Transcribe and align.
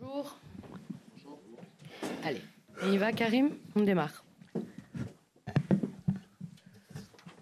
Bonjour. 0.00 0.38
Allez, 2.24 2.40
on 2.82 2.92
y 2.92 2.98
va 2.98 3.12
Karim 3.12 3.50
On 3.76 3.82
démarre. 3.82 4.24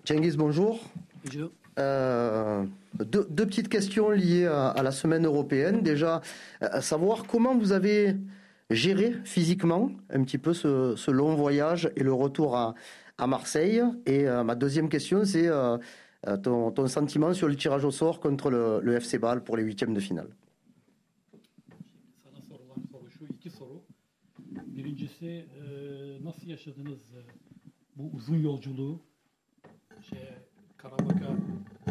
Cengiz, 0.04 0.36
bonjour. 0.36 0.80
Bonjour. 1.24 1.50
Euh, 1.78 2.64
deux, 2.98 3.46
petites 3.46 3.68
questions 3.68 4.10
liées 4.10 4.46
à, 4.46 4.82
la 4.82 4.90
semaine 4.90 5.24
européenne. 5.24 5.82
Déjà, 5.82 6.20
à 6.60 6.80
savoir 6.80 7.24
comment 7.26 7.56
vous 7.56 7.72
avez 7.72 8.16
géré 8.70 9.14
physiquement 9.24 9.90
un 10.10 10.22
petit 10.24 10.38
peu 10.38 10.52
ce, 10.54 11.10
long 11.10 11.34
voyage 11.34 11.90
et 11.96 12.02
le 12.02 12.12
retour 12.12 12.56
à, 12.56 12.74
Marseille. 13.26 13.80
Et 14.04 14.26
euh, 14.26 14.42
ma 14.42 14.56
deuxième 14.56 14.88
question, 14.88 15.24
c'est 15.24 15.46
euh, 15.46 15.78
ton, 16.42 16.86
sentiment 16.88 17.32
sur 17.32 17.46
le 17.46 17.54
tirage 17.54 17.84
au 17.84 17.92
sort 17.92 18.18
contre 18.18 18.50
le, 18.50 18.96
FC 18.96 19.18
Bâle 19.18 19.44
pour 19.44 19.56
les 19.56 19.62
huitièmes 19.62 19.94
de 19.94 20.00
finale. 20.00 20.28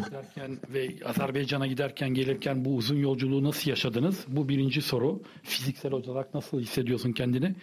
Giderken 0.05 0.57
ve 0.73 0.89
Azerbaycan'a 1.05 1.67
giderken 1.67 2.09
gelirken 2.13 2.65
bu 2.65 2.75
uzun 2.75 2.97
yolculuğu 2.97 3.43
nasıl 3.43 3.69
yaşadınız? 3.69 4.25
Bu 4.27 4.49
birinci 4.49 4.81
soru. 4.81 5.21
Fiziksel 5.43 5.91
olarak 5.91 6.33
nasıl 6.33 6.59
hissediyorsun 6.59 7.11
kendini? 7.11 7.55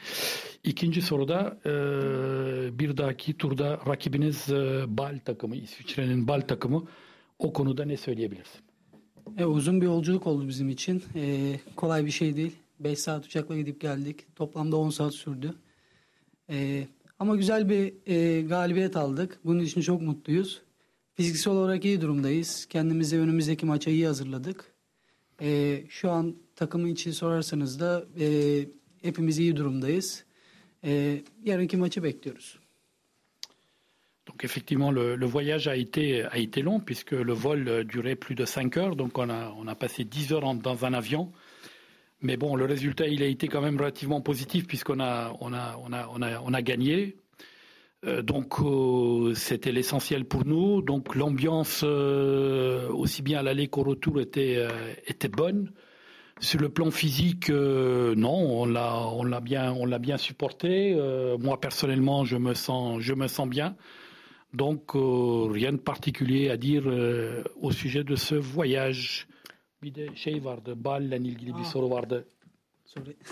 İkinci 0.65 1.03
soruda 1.03 1.59
e, 1.67 2.79
bir 2.79 2.97
dahaki 2.97 3.37
turda 3.37 3.81
rakibiniz 3.87 4.51
e, 4.51 4.85
Bal 4.89 5.19
takımı, 5.25 5.57
İsviçre'nin 5.57 6.29
Bal 6.29 6.41
takımı. 6.41 6.85
O 7.39 7.53
konuda 7.53 7.85
ne 7.85 7.97
söyleyebilirsin? 7.97 8.61
E, 9.39 9.45
uzun 9.45 9.81
bir 9.81 9.87
yolculuk 9.87 10.27
oldu 10.27 10.49
bizim 10.49 10.69
için. 10.69 11.03
E, 11.15 11.55
kolay 11.77 12.07
bir 12.07 12.11
şey 12.11 12.37
değil. 12.37 12.57
5 12.81 12.99
saat 12.99 13.27
uçakla 13.27 13.57
gidip 13.57 13.81
geldik. 13.81 14.37
Toplamda 14.37 14.77
10 14.77 14.91
saat 14.91 15.15
sürdü. 15.15 15.55
E, 16.51 16.87
ama 17.19 17.37
güzel 17.37 17.69
bir 17.69 17.95
e, 18.07 18.43
galibiyet 18.43 18.97
aldık. 18.97 19.39
Bunun 19.45 19.61
için 19.61 19.81
çok 19.81 20.03
mutluyuz. 20.03 20.63
Fiziksel 21.15 21.53
olarak 21.53 21.85
iyi 21.85 22.01
durumdayız. 22.01 22.67
Kendimizi 22.67 23.19
önümüzdeki 23.19 23.67
maça 23.67 23.91
iyi 23.91 24.07
hazırladık. 24.07 24.73
Ee, 25.41 25.85
şu 25.89 26.11
an 26.11 26.37
takımın 26.57 26.89
için 26.89 27.11
sorarsanız 27.11 27.81
da 27.81 28.05
e, 28.21 28.27
hepimiz 29.03 29.39
iyi 29.39 29.57
durumdayız. 29.57 30.25
Ee, 30.85 31.23
yarınki 31.45 31.77
maçı 31.77 32.03
bekliyoruz. 32.03 32.59
Donc 34.29 34.45
effectivement, 34.45 34.97
le, 34.97 35.21
le, 35.21 35.27
voyage 35.27 35.71
a 35.71 35.75
été, 35.75 36.29
a 36.29 36.37
été 36.37 36.63
long 36.63 36.85
puisque 36.85 37.13
le 37.13 37.33
vol 37.33 37.89
durait 37.89 38.17
plus 38.17 38.37
de 38.37 38.47
5 38.47 38.77
heures. 38.77 38.99
Donc 38.99 39.19
on 39.19 39.29
a, 39.29 39.51
on 39.51 39.67
a 39.67 39.75
passé 39.75 40.05
10 40.05 40.33
heures 40.33 40.45
en, 40.45 40.55
dans 40.55 40.85
un 40.85 40.93
avion. 40.93 41.33
Mais 42.21 42.37
bon, 42.37 42.57
le 42.57 42.65
résultat, 42.65 43.07
il 43.07 43.23
a 43.23 43.27
été 43.27 43.49
quand 43.49 43.61
même 43.61 43.79
relativement 43.79 44.21
positif 44.21 44.67
puisqu'on 44.67 45.01
a, 45.01 45.37
on 45.41 45.53
a, 45.53 45.77
on 45.85 45.93
a, 45.93 46.09
on 46.13 46.23
a, 46.23 46.41
on 46.41 46.53
a 46.53 46.63
gagné. 46.63 47.17
Euh, 48.07 48.23
donc 48.23 48.61
euh, 48.61 49.35
c'était 49.35 49.73
l'essentiel 49.73 50.25
pour 50.25 50.45
nous. 50.45 50.83
Donc 50.83 51.15
l'ambiance 51.15 51.83
euh, 51.85 52.89
aussi 52.91 53.23
bien 53.23 53.41
à 53.41 53.43
l'aller 53.43 53.69
qu'au 53.69 53.83
retour 53.83 54.21
était 54.21 54.67
était 55.07 55.29
bonne. 55.29 55.73
Sur 56.41 56.61
le 56.61 56.69
plan 56.69 56.93
physique, 56.93 57.51
non, 57.51 58.61
on 58.63 58.67
l'a 58.67 59.09
on 59.09 59.25
l'a 59.25 59.41
bien 59.41 59.73
on 59.73 59.87
l'a 59.87 59.99
bien 59.99 60.17
supporté. 60.17 60.95
moi 61.41 61.61
personnellement, 61.61 62.25
je 62.25 62.37
me 62.37 62.55
sens 62.55 63.01
je 63.01 63.15
me 63.15 63.27
sens 63.27 63.49
bien. 63.49 63.75
Donc 64.55 64.93
rien 64.95 65.73
de 65.73 65.79
particulier 65.79 66.49
à 66.51 66.57
dire 66.57 66.85
au 67.61 67.73
sujet 67.73 68.05
de 68.05 68.15
ce 68.15 68.37
voyage. 68.37 69.27
Bir 69.83 69.95
de 69.95 70.17
şey 70.17 70.45
vardı, 70.45 70.85
Bal'le 70.85 71.17
ilgili 71.17 71.55
bir 71.55 71.65
soru 71.65 71.91
vardı. 71.91 72.29
Sorry. 72.85 73.17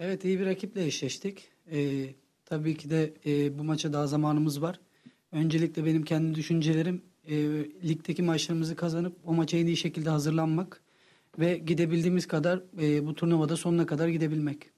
Evet 0.00 0.24
iyi 0.24 0.40
bir 0.40 0.46
rakiple 0.46 0.86
eşleştik. 0.86 1.48
Ee, 1.72 2.06
Tabii 2.44 2.76
ki 2.76 2.90
de 2.90 3.14
e, 3.26 3.58
bu 3.58 3.64
maça 3.64 3.92
daha 3.92 4.06
zamanımız 4.06 4.62
var. 4.62 4.80
Öncelikle 5.32 5.84
benim 5.84 6.04
kendi 6.04 6.34
düşüncelerim 6.34 7.02
e, 7.28 7.36
ligdeki 7.88 8.22
maçlarımızı 8.22 8.76
kazanıp 8.76 9.16
o 9.24 9.34
maça 9.34 9.56
en 9.56 9.66
iyi 9.66 9.76
şekilde 9.76 10.10
hazırlanmak 10.10 10.82
ve 11.38 11.58
gidebildiğimiz 11.58 12.26
kadar 12.26 12.62
e, 12.82 13.06
bu 13.06 13.14
turnuvada 13.14 13.56
sonuna 13.56 13.86
kadar 13.86 14.08
gidebilmek. 14.08 14.74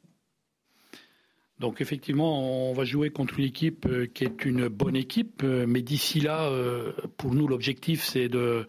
Donc 1.61 1.81
effectivement, 1.81 2.33
on 2.71 2.77
va 2.77 2.85
jouer 2.85 3.11
contre 3.11 3.39
une 3.39 3.47
équipe 3.47 3.87
euh, 3.87 4.07
qui 4.15 4.25
est 4.25 4.45
une 4.45 4.69
bonne 4.69 4.97
équipe, 4.97 5.43
euh, 5.43 5.67
mais 5.67 5.87
d'ici 5.87 6.21
là, 6.21 6.51
euh, 6.51 6.93
pour 7.17 7.35
nous, 7.35 7.49
l'objectif 7.49 8.03
c'est 8.03 8.29
de 8.29 8.67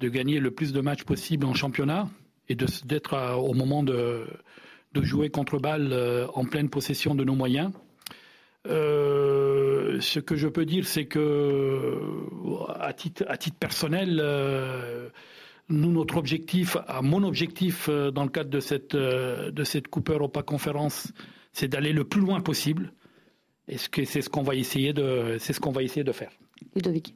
de 0.00 0.08
gagner 0.08 0.40
le 0.40 0.50
plus 0.50 0.72
de 0.72 0.80
matchs 0.80 1.04
possible 1.04 1.46
en 1.46 1.54
championnat 1.54 2.08
et 2.48 2.54
de 2.54 2.66
d'être 2.84 3.14
au 3.38 3.54
moment 3.54 3.82
de 3.82 4.26
de 4.92 5.02
jouer 5.02 5.30
contre 5.30 5.58
Bâle 5.58 5.92
en 6.34 6.44
pleine 6.44 6.68
possession 6.70 7.14
de 7.14 7.24
nos 7.24 7.34
moyens. 7.34 7.72
Euh, 8.66 10.00
ce 10.00 10.20
que 10.20 10.36
je 10.36 10.48
peux 10.48 10.64
dire, 10.64 10.86
c'est 10.86 11.06
que, 11.06 11.98
à 12.78 12.92
titre, 12.92 13.24
à 13.28 13.36
titre 13.36 13.56
personnel, 13.58 14.20
euh, 14.22 15.08
nous, 15.68 15.92
notre 15.92 16.16
objectif, 16.16 16.76
à 16.86 17.02
mon 17.02 17.22
objectif 17.24 17.88
euh, 17.88 18.10
dans 18.10 18.24
le 18.24 18.30
cadre 18.30 18.50
de 18.50 18.60
cette, 18.60 18.96
de 18.96 19.64
cette 19.64 19.88
Coupe 19.88 20.10
Europa 20.10 20.42
Conférence, 20.42 21.12
c'est 21.52 21.68
d'aller 21.68 21.92
le 21.92 22.04
plus 22.04 22.20
loin 22.20 22.40
possible. 22.40 22.92
Et 23.68 23.78
c'est 23.78 24.20
ce 24.20 24.28
qu'on 24.28 24.42
va 24.42 24.54
essayer 24.54 24.92
de, 24.92 25.36
c'est 25.38 25.54
ce 25.54 25.60
qu'on 25.60 25.72
va 25.72 25.82
essayer 25.82 26.04
de 26.04 26.12
faire. 26.12 26.32
Ludovic. 26.74 27.14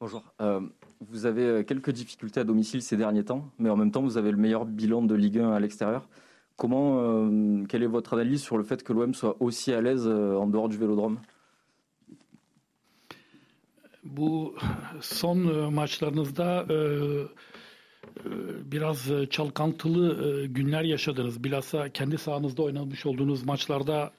Bonjour. 0.00 0.22
Vous 1.00 1.26
avez 1.26 1.64
quelques 1.64 1.90
difficultés 1.90 2.40
à 2.40 2.44
domicile 2.44 2.82
ces 2.82 2.96
derniers 2.96 3.24
temps, 3.24 3.50
mais 3.58 3.70
en 3.70 3.76
même 3.76 3.90
temps, 3.90 4.02
vous 4.02 4.16
avez 4.18 4.30
le 4.30 4.36
meilleur 4.36 4.64
bilan 4.64 5.02
de 5.02 5.14
Ligue 5.14 5.38
1 5.38 5.52
à 5.52 5.60
l'extérieur. 5.60 6.08
Comment, 6.56 7.00
euh, 7.00 7.64
quelle 7.68 7.82
est 7.82 7.88
votre 7.88 8.14
analyse 8.14 8.42
sur 8.42 8.56
le 8.56 8.64
fait 8.64 8.82
que 8.82 8.92
l'OM 8.92 9.12
soit 9.14 9.36
aussi 9.40 9.72
à 9.72 9.80
l'aise 9.82 10.06
euh, 10.06 10.36
en 10.36 10.46
dehors 10.46 10.68
du 10.68 10.78
vélodrome? 10.78 11.18
Bu 14.02 14.54
son 15.00 15.48
e, 15.48 15.70
maçlarınızda 15.70 16.66
e, 16.70 16.74
e, 16.74 16.80
biraz 18.64 19.10
çalkantılı 19.30 20.46
günler 20.46 20.82
yaşadınız. 20.82 21.44
Bilhassa 21.44 21.88
kendi 21.88 22.18
sahanızda 22.18 22.62
oynamış 22.62 23.06
olduğunuz 23.06 23.44
maçlarda 23.44 24.12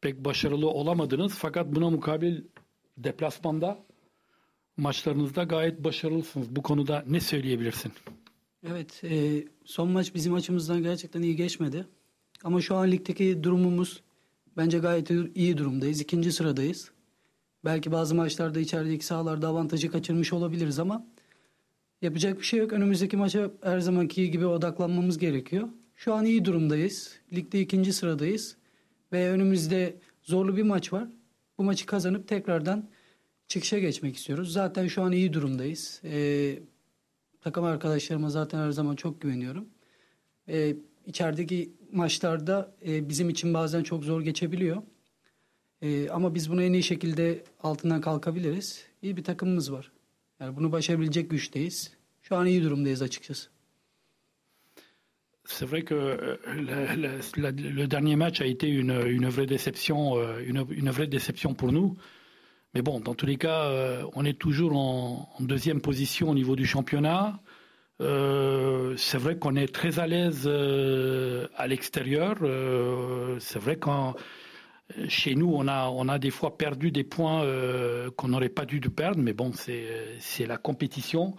pek 0.00 0.24
başarılı 0.24 0.68
olamadınız. 0.68 1.34
Fakat 1.38 1.66
buna 1.74 1.90
mukabil 1.90 2.42
deplasmanda 2.98 3.78
maçlarınızda 4.76 5.42
gayet 5.42 5.84
başarılısınız. 5.84 6.56
Bu 6.56 6.62
konuda 6.62 7.04
ne 7.06 7.20
söyleyebilirsin? 7.20 7.92
Evet, 8.70 9.04
e, 9.04 9.44
son 9.64 9.90
maç 9.90 10.14
bizim 10.14 10.34
açımızdan 10.34 10.82
gerçekten 10.82 11.22
iyi 11.22 11.36
geçmedi. 11.36 11.86
Ama 12.44 12.60
şu 12.60 12.76
an 12.76 12.90
ligdeki 12.90 13.42
durumumuz 13.42 14.02
bence 14.56 14.78
gayet 14.78 15.10
iyi 15.34 15.58
durumdayız. 15.58 16.00
İkinci 16.00 16.32
sıradayız. 16.32 16.90
Belki 17.64 17.92
bazı 17.92 18.14
maçlarda 18.14 18.60
içerideki 18.60 19.06
sahalarda 19.06 19.48
avantajı 19.48 19.90
kaçırmış 19.90 20.32
olabiliriz 20.32 20.78
ama 20.78 21.06
yapacak 22.02 22.38
bir 22.38 22.44
şey 22.44 22.60
yok. 22.60 22.72
Önümüzdeki 22.72 23.16
maça 23.16 23.50
her 23.62 23.80
zamanki 23.80 24.30
gibi 24.30 24.46
odaklanmamız 24.46 25.18
gerekiyor. 25.18 25.68
Şu 25.96 26.14
an 26.14 26.24
iyi 26.24 26.44
durumdayız. 26.44 27.12
Ligde 27.32 27.60
ikinci 27.60 27.92
sıradayız. 27.92 28.56
Ve 29.12 29.30
önümüzde 29.30 29.96
zorlu 30.22 30.56
bir 30.56 30.62
maç 30.62 30.92
var. 30.92 31.08
Bu 31.58 31.64
maçı 31.64 31.86
kazanıp 31.86 32.28
tekrardan 32.28 32.88
çıkışa 33.48 33.78
geçmek 33.78 34.16
istiyoruz. 34.16 34.52
Zaten 34.52 34.86
şu 34.86 35.02
an 35.02 35.12
iyi 35.12 35.32
durumdayız. 35.32 36.00
Ee, 36.04 36.58
Takım 37.46 37.64
arkadaşlarıma 37.64 38.30
zaten 38.30 38.58
her 38.58 38.70
zaman 38.70 38.96
çok 38.96 39.20
güveniyorum. 39.20 39.68
E, 40.48 40.76
içerideki 41.06 41.72
maçlarda 41.92 42.74
e, 42.86 43.08
bizim 43.08 43.28
için 43.28 43.54
bazen 43.54 43.82
çok 43.82 44.04
zor 44.04 44.22
geçebiliyor. 44.22 44.82
E, 45.82 46.08
ama 46.08 46.34
biz 46.34 46.50
bunu 46.50 46.62
en 46.62 46.72
iyi 46.72 46.82
şekilde 46.82 47.44
altından 47.62 48.00
kalkabiliriz. 48.00 48.84
İyi 49.02 49.16
bir 49.16 49.24
takımımız 49.24 49.72
var. 49.72 49.92
Yani 50.40 50.56
bunu 50.56 50.72
başarabilecek 50.72 51.30
güçteyiz. 51.30 51.92
Şu 52.22 52.36
an 52.36 52.46
iyi 52.46 52.62
durumdayız 52.62 53.02
açıkçası. 53.02 53.48
C'est 55.44 55.72
vrai 55.72 55.84
que 55.84 55.94
euh, 55.94 56.38
la, 56.66 57.12
la, 57.42 57.48
le 57.78 57.90
dernier 57.90 58.16
match 58.16 58.40
a 58.40 58.44
été 58.44 58.68
une, 58.68 58.94
une 59.16 59.28
vraie 59.28 59.48
déception, 59.48 60.18
euh, 60.18 60.48
une, 60.48 60.66
une 60.70 60.90
vraie 60.90 61.12
déception 61.12 61.54
pour 61.54 61.72
nous. 61.72 61.96
Mais 62.76 62.82
bon, 62.82 63.00
dans 63.00 63.14
tous 63.14 63.24
les 63.24 63.38
cas, 63.38 63.70
euh, 63.70 64.02
on 64.16 64.26
est 64.26 64.38
toujours 64.38 64.76
en, 64.76 65.30
deuxième 65.40 65.80
position 65.80 66.28
au 66.28 66.34
niveau 66.34 66.56
du 66.56 66.66
championnat. 66.66 67.40
Euh, 68.02 68.94
c'est 68.98 69.16
vrai 69.16 69.38
qu'on 69.38 69.56
est 69.56 69.72
très 69.72 69.98
à 69.98 70.06
l'aise 70.06 70.42
euh, 70.44 71.48
à 71.56 71.68
l'extérieur. 71.68 72.36
c'est 73.40 73.58
vrai 73.58 73.76
qu'en 73.76 74.14
chez 75.08 75.34
nous, 75.36 75.50
on 75.54 75.66
a, 75.68 75.88
on 75.88 76.06
a 76.10 76.18
des 76.18 76.28
fois 76.28 76.58
perdu 76.58 76.90
des 76.90 77.02
points 77.02 77.46
qu'on 78.16 78.28
n'aurait 78.28 78.50
pas 78.50 78.66
dû 78.66 78.78
perdre, 78.80 79.20
mais 79.22 79.32
bon, 79.32 79.52
c'est 79.54 80.46
la 80.46 80.58
compétition. 80.58 81.34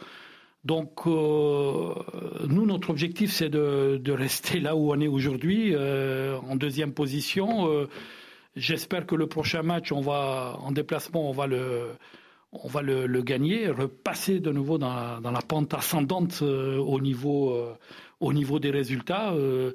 Donc, 0.66 1.06
nous, 1.06 2.66
notre 2.66 2.90
objectif, 2.90 3.32
c'est 3.32 3.50
de, 3.50 4.02
de, 4.04 4.12
rester 4.12 4.60
là 4.60 4.76
où 4.76 4.92
on 4.92 5.00
est 5.00 5.08
aujourd'hui, 5.08 5.76
en 5.78 6.56
deuxième 6.56 6.94
position 6.94 7.88
J'espère 8.58 9.06
que 9.06 9.14
le 9.14 9.28
prochain 9.28 9.62
match, 9.62 9.92
on 9.92 10.02
va 10.02 10.58
en 10.62 10.72
déplacement, 10.72 11.30
on 11.30 11.32
va 11.32 11.46
le, 11.46 11.90
on 12.52 12.68
va 12.68 12.82
le, 12.82 13.22
gagner, 13.22 13.70
repasser 13.70 14.40
de 14.40 14.52
nouveau 14.52 14.80
dans, 14.80 15.20
la 15.22 15.42
pente 15.48 15.76
ascendante 15.76 16.40
euh, 16.42 16.78
au 16.78 17.00
niveau, 17.00 17.52
euh, 17.52 17.76
au 18.20 18.34
niveau 18.34 18.58
des 18.58 18.72
résultats. 18.72 19.32
Euh, 19.34 19.74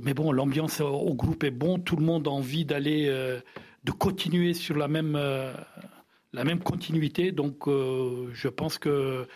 mais 0.00 0.14
bon, 0.14 0.32
l'ambiance 0.32 0.80
au 0.80 1.14
groupe 1.14 1.44
est 1.44 1.50
bon, 1.50 1.78
tout 1.78 1.96
le 1.96 2.04
monde 2.04 2.26
a 2.26 2.30
envie 2.30 2.64
d'aller, 2.64 3.06
de 3.84 3.90
continuer 3.92 4.54
sur 4.54 4.76
la 4.76 4.88
même, 4.88 5.12
la 6.32 6.44
même 6.44 6.58
continuité. 6.58 7.30
Donc, 7.30 7.68
je 7.68 8.48
pense 8.48 8.78
que 8.78 9.28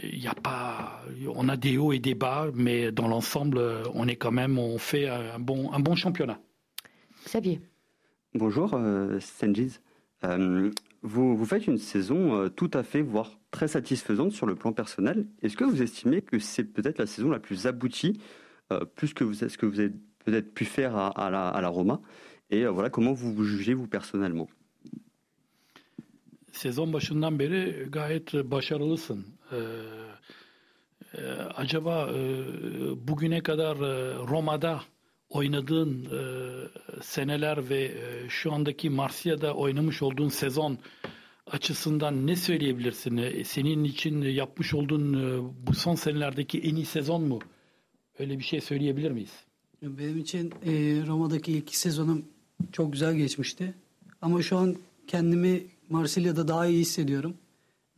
il 0.00 0.22
y 0.22 0.28
a 0.28 0.34
pas, 0.34 1.02
on 1.34 1.48
a 1.48 1.56
des 1.56 1.76
hauts 1.76 1.92
et 1.92 1.98
des 1.98 2.14
bas, 2.14 2.46
mais 2.54 2.92
dans 2.92 3.08
l'ensemble, 3.08 3.60
on 3.94 4.06
est 4.06 4.14
quand 4.14 4.30
même, 4.30 4.60
on 4.60 4.78
fait 4.78 5.08
un 5.08 5.40
bon, 5.40 5.72
un 5.72 5.80
bon 5.80 5.96
championnat. 5.96 6.38
Xavier. 7.24 7.60
Bonjour, 8.34 8.74
euh, 8.74 9.18
euh, 10.24 10.70
vous, 11.02 11.44
faites 11.46 11.66
une 11.66 11.78
saison 11.78 12.34
euh, 12.34 12.48
tout 12.48 12.70
à 12.74 12.82
fait, 12.82 13.00
voire 13.00 13.38
très 13.50 13.68
satisfaisante 13.68 14.32
sur 14.32 14.46
le 14.46 14.54
plan 14.54 14.72
personnel. 14.72 15.26
Est-ce 15.42 15.56
que 15.56 15.64
vous 15.64 15.82
estimez 15.82 16.20
que 16.20 16.38
c'est 16.38 16.64
peut-être 16.64 16.98
la 16.98 17.06
saison 17.06 17.30
la 17.30 17.38
plus 17.38 17.66
aboutie, 17.66 18.20
euh, 18.70 18.84
plus 18.84 19.14
que 19.14 19.32
ce 19.32 19.56
que 19.56 19.64
vous 19.64 19.80
avez 19.80 19.92
peut-être 20.24 20.52
pu 20.52 20.66
faire 20.66 20.96
à, 20.96 21.30
la, 21.30 21.68
Roma? 21.68 22.00
Et 22.50 22.66
voilà, 22.66 22.90
comment 22.90 23.12
vous 23.12 23.32
vous 23.32 23.44
jugez 23.44 23.74
vous 23.74 23.86
personnellement? 23.86 24.48
Sezon 26.52 26.92
başından 26.92 27.38
beri 27.38 27.88
gayet 27.90 28.34
başarılısın. 28.34 29.24
Ee, 31.14 31.20
acaba 31.56 32.08
e, 32.12 33.08
bugüne 33.08 33.42
kadar 33.42 33.76
e, 33.76 34.14
Roma'da 34.14 34.80
oynadığın 35.30 36.04
e, 36.04 36.20
seneler 37.02 37.70
ve 37.70 37.84
e, 37.84 38.28
şu 38.28 38.52
andaki 38.52 38.90
Marsilya'da 38.90 39.54
oynamış 39.54 40.02
olduğun 40.02 40.28
sezon 40.28 40.78
açısından 41.46 42.26
ne 42.26 42.36
söyleyebilirsin? 42.36 43.16
E, 43.16 43.44
senin 43.44 43.84
için 43.84 44.22
yapmış 44.22 44.74
olduğun 44.74 45.14
e, 45.14 45.52
bu 45.66 45.74
son 45.74 45.94
senelerdeki 45.94 46.60
en 46.60 46.76
iyi 46.76 46.86
sezon 46.86 47.22
mu? 47.22 47.38
Öyle 48.18 48.38
bir 48.38 48.44
şey 48.44 48.60
söyleyebilir 48.60 49.10
miyiz? 49.10 49.32
Benim 49.82 50.18
için 50.18 50.52
e, 50.66 50.72
Roma'daki 51.06 51.52
ilk 51.52 51.74
sezonum 51.74 52.24
çok 52.72 52.92
güzel 52.92 53.14
geçmişti. 53.14 53.74
Ama 54.22 54.42
şu 54.42 54.56
an 54.56 54.76
kendimi 55.06 55.62
Marsilya'da 55.88 56.48
daha 56.48 56.66
iyi 56.66 56.80
hissediyorum. 56.80 57.36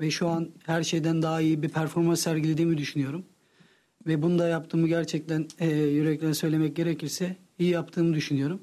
Ve 0.00 0.10
şu 0.10 0.28
an 0.28 0.50
her 0.66 0.82
şeyden 0.82 1.22
daha 1.22 1.40
iyi 1.40 1.62
bir 1.62 1.68
performans 1.68 2.20
sergilediğimi 2.20 2.78
düşünüyorum. 2.78 3.24
Ve 4.06 4.22
bunu 4.22 4.38
da 4.38 4.48
yaptığımı 4.48 4.88
gerçekten 4.88 5.46
e, 5.58 5.68
yürekten 5.76 6.32
söylemek 6.32 6.76
gerekirse 6.76 7.36
iyi 7.58 7.70
yaptığımı 7.70 8.14
düşünüyorum. 8.14 8.60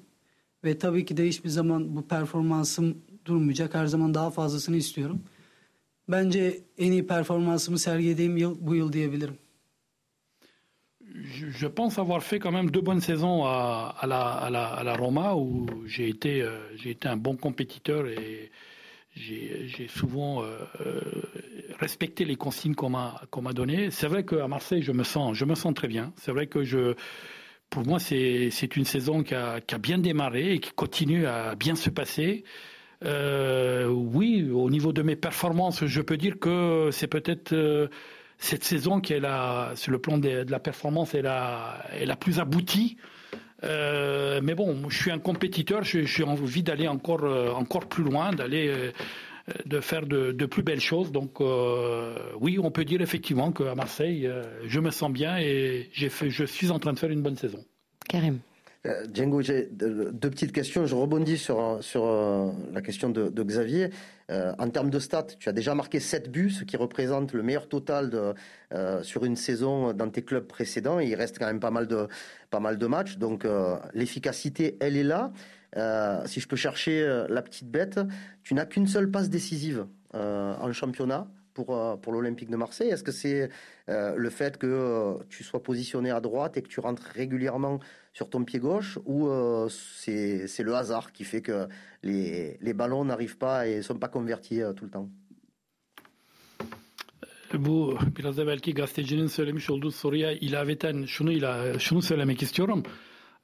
Ve 0.64 0.78
tabii 0.78 1.06
ki 1.06 1.18
de 1.18 1.28
hiçbir 1.28 1.50
zaman 1.50 1.96
bu 1.96 2.08
performansım 2.08 2.98
durmayacak. 3.26 3.76
Her 3.76 3.86
zaman 3.86 4.14
daha 4.14 4.32
fazlasını 4.32 4.78
istiyorum. 4.78 5.22
Bence 6.10 6.60
en 6.78 6.92
iyi 6.92 7.08
performansımı 7.08 7.80
sergilediğim 7.80 8.38
yıl 8.38 8.58
bu 8.62 8.76
yıl 8.76 8.94
diyebilirim. 8.94 9.38
Je 11.60 11.70
pense 11.70 12.02
avoir 12.02 12.22
fait 12.22 12.40
quand 12.40 12.54
même 12.54 12.72
deux 12.74 12.86
bonnes 12.86 13.02
saisons 13.02 13.44
à, 13.46 13.96
à, 14.02 14.08
la, 14.08 14.22
à, 14.34 14.50
la, 14.50 14.68
à 14.68 14.84
la 14.84 14.96
Roma 14.96 15.36
où 15.36 15.66
j'ai 15.88 16.10
été, 16.10 16.42
euh, 16.44 16.60
été 16.86 17.08
un 17.08 17.18
bon 17.18 17.38
compétiteur 17.38 18.08
et 18.08 18.52
j'ai 19.16 19.88
souvent 19.88 20.44
euh, 20.44 20.48
respecté 21.80 22.26
les 22.26 22.36
consignes 22.36 22.76
qu'on 22.76 22.90
m'a 22.90 23.22
qu'on 23.30 23.42
m'a 23.42 23.54
données. 23.54 23.92
C'est 23.92 24.08
vrai 24.08 24.24
qu'à 24.24 24.48
Marseille, 24.48 24.82
je 24.82 24.92
me 24.92 25.04
sens, 25.04 25.36
je 25.36 25.46
me 25.46 25.56
sens 25.56 25.74
très 25.74 25.88
bien. 25.88 26.14
C'est 26.18 26.32
vrai 26.32 26.48
que 26.48 26.64
je, 26.64 26.96
pour 27.70 27.86
moi, 27.86 28.00
c'est 28.00 28.76
une 28.76 28.86
saison 28.86 29.24
qui 29.24 29.36
a, 29.36 29.62
qui 29.62 29.76
a, 29.76 29.78
bien 29.78 29.98
démarré 29.98 30.54
et 30.54 30.60
qui 30.60 30.72
continue 30.72 31.26
à 31.26 31.56
bien 31.56 31.76
se 31.76 31.90
passer. 31.90 32.44
Euh, 33.04 33.88
oui, 33.88 34.50
au 34.52 34.70
niveau 34.70 34.94
de 34.94 35.02
mes 35.02 35.16
performances, 35.16 35.86
je 35.86 36.02
peux 36.02 36.18
dire 36.18 36.40
que 36.40 36.90
c'est 36.92 37.08
peut-être 37.08 37.54
euh, 37.54 37.88
cette 38.40 38.64
saison 38.64 39.00
qui 39.02 39.14
est 39.14 39.20
la, 39.20 39.74
sur 39.76 39.92
le 39.92 40.00
plan 40.00 40.18
de, 40.18 40.46
la 40.50 40.60
performance, 40.60 41.14
est 41.14 41.22
la, 41.22 42.16
plus 42.20 42.40
aboutie. 42.40 42.98
Euh, 43.64 44.40
mais 44.44 44.56
bon, 44.56 44.90
je 44.90 44.98
suis 44.98 45.12
un 45.12 45.20
compétiteur, 45.20 45.84
j'ai 45.84 46.24
envie 46.24 46.64
d'aller 46.64 46.88
encore, 46.88 47.24
encore 47.56 47.88
plus 47.88 48.04
loin, 48.04 48.32
d'aller 48.32 48.92
de 49.66 49.80
faire 49.80 50.06
de, 50.06 50.32
de, 50.32 50.46
plus 50.46 50.64
belles 50.64 50.82
choses. 50.82 51.12
Donc 51.12 51.40
euh, 51.42 52.16
oui, 52.40 52.60
on 52.62 52.72
peut 52.72 52.86
dire 52.86 53.02
effectivement 53.02 53.52
qu'à 53.52 53.76
Marseille, 53.76 54.28
euh, 54.28 54.44
je 54.66 54.80
me 54.80 54.92
sens 54.92 55.12
bien 55.12 55.38
et 55.38 55.90
fait, 56.10 56.30
je 56.30 56.44
suis 56.44 56.72
en 56.72 56.80
train 56.80 56.94
de 56.94 57.00
faire 57.00 57.12
une 57.12 57.22
bonne 57.22 57.38
saison. 57.38 57.64
Karim. 58.08 58.40
Euh, 58.86 59.06
Django, 59.14 59.42
j'ai 59.42 59.68
deux 59.72 60.30
petites 60.30 60.52
questions. 60.52 60.86
Je 60.86 60.96
rebondis 60.96 61.38
sur, 61.38 61.80
sur 61.82 62.06
la 62.74 62.82
question 62.82 63.10
de, 63.10 63.30
de 63.30 63.44
Xavier. 63.44 63.90
Euh, 64.30 64.54
en 64.60 64.70
termes 64.70 64.90
de 64.90 65.00
stats, 65.00 65.28
tu 65.40 65.50
as 65.50 65.54
déjà 65.54 65.74
marqué 65.74 66.00
7 66.00 66.30
buts, 66.30 66.52
ce 66.52 66.64
qui 66.64 66.78
représente 66.78 67.34
le 67.34 67.44
meilleur 67.44 67.70
total 67.70 68.10
de, 68.10 68.34
euh, 68.74 69.02
sur 69.04 69.24
une 69.24 69.36
saison 69.36 69.94
dans 69.94 70.10
tes 70.10 70.22
clubs 70.22 70.46
précédents. 70.46 71.00
Il 71.00 71.16
reste 71.16 71.40
quand 71.40 71.48
même 71.48 71.60
pas 71.60 71.72
mal 71.72 71.88
de, 71.88 72.08
pas 72.50 72.60
mal 72.60 72.78
de 72.78 72.88
matchs. 72.88 73.18
Donc 73.18 73.46
l'efficacité, 73.94 74.78
elle 74.80 74.98
est 74.98 75.04
là. 75.04 75.32
Si 75.76 76.40
je 76.40 76.48
peux 76.48 76.56
chercher 76.56 77.26
la 77.30 77.42
petite 77.42 77.70
bête, 77.70 78.00
tu 78.44 78.54
n'as 78.54 78.66
qu'une 78.66 78.88
seule 78.88 79.12
passe 79.12 79.30
décisive 79.30 79.86
en 80.14 80.72
championnat 80.72 81.28
pour, 81.54 82.00
pour 82.02 82.14
l'Olympique 82.14 82.50
de 82.50 82.56
Marseille 82.56 82.90
Est-ce 82.90 83.04
que 83.04 83.12
c'est 83.12 83.50
le 83.88 84.30
fait 84.30 84.58
que 84.58 85.18
tu 85.30 85.44
sois 85.44 85.62
positionné 85.62 86.12
à 86.12 86.22
droite 86.22 86.58
et 86.58 86.62
que 86.62 86.68
tu 86.68 86.80
rentres 86.80 87.04
régulièrement 87.04 87.80
sur 88.18 88.32
ton 88.32 88.44
pied 88.44 88.60
gauche 88.60 88.98
ou 89.06 89.28
euh, 89.28 89.70
c'est 89.70 90.64
le 90.64 90.74
hasard 90.74 91.12
qui 91.12 91.24
fait 91.24 91.44
que 91.44 91.68
les, 92.02 92.58
les 92.62 92.74
ballons 92.74 93.06
n'arrivent 93.06 93.38
pas 93.38 93.68
et 93.68 93.78
ne 93.78 93.82
sont 93.84 94.00
pas 94.00 94.08
convertis 94.08 94.62
euh, 94.62 94.74
tout 94.74 94.86
le 94.86 94.92
temps? 94.92 95.10
Bu 97.54 97.98
biraz 98.18 98.36
gazetecinin 98.36 99.28
söylemiş 99.28 99.70
olduğu 99.70 99.92
soruya 99.92 100.32
ilaveten. 100.32 101.06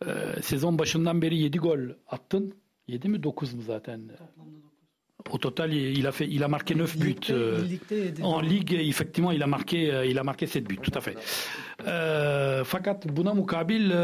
Ee, 0.07 0.41
sezon 0.41 0.79
başından 0.79 1.21
beri 1.21 1.37
7 1.37 1.57
gol 1.57 1.79
attın. 2.07 2.53
7 2.87 3.09
mi 3.09 3.23
9 3.23 3.53
mu 3.53 3.61
zaten? 3.61 4.07
Toplamda 4.07 4.73
Au 5.31 5.37
total, 5.37 5.71
il 5.71 6.05
a 6.07 6.11
fait, 6.11 6.27
il 6.27 6.43
a 6.43 6.47
marqué 6.47 6.75
9 6.75 6.97
buts. 6.97 7.31
En 8.21 8.41
ligue, 8.41 8.73
effectivement, 8.73 9.31
il 9.31 9.41
a 9.41 9.47
marqué, 9.47 9.91
euh, 9.91 10.05
il 10.05 10.19
a 10.19 10.23
marqué 10.23 10.47
7 10.47 10.67
buts, 10.67 10.79
tout 10.81 10.91
à 10.95 11.01
fait. 11.01 11.15
Euh, 11.87 12.63
fakat 12.65 13.05
buna 13.05 13.33
mukabil 13.33 13.91
e, 13.91 13.97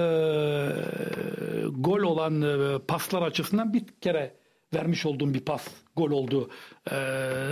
gol 1.72 2.02
olan 2.02 2.42
e, 2.42 2.80
paslar 2.88 3.22
açısından 3.22 3.74
bir 3.74 3.86
kere 4.02 4.36
vermiş 4.74 5.06
olduğum 5.06 5.34
bir 5.34 5.40
pas 5.40 5.68
gol 5.96 6.12
oldu 6.12 6.50
e, 6.92 6.96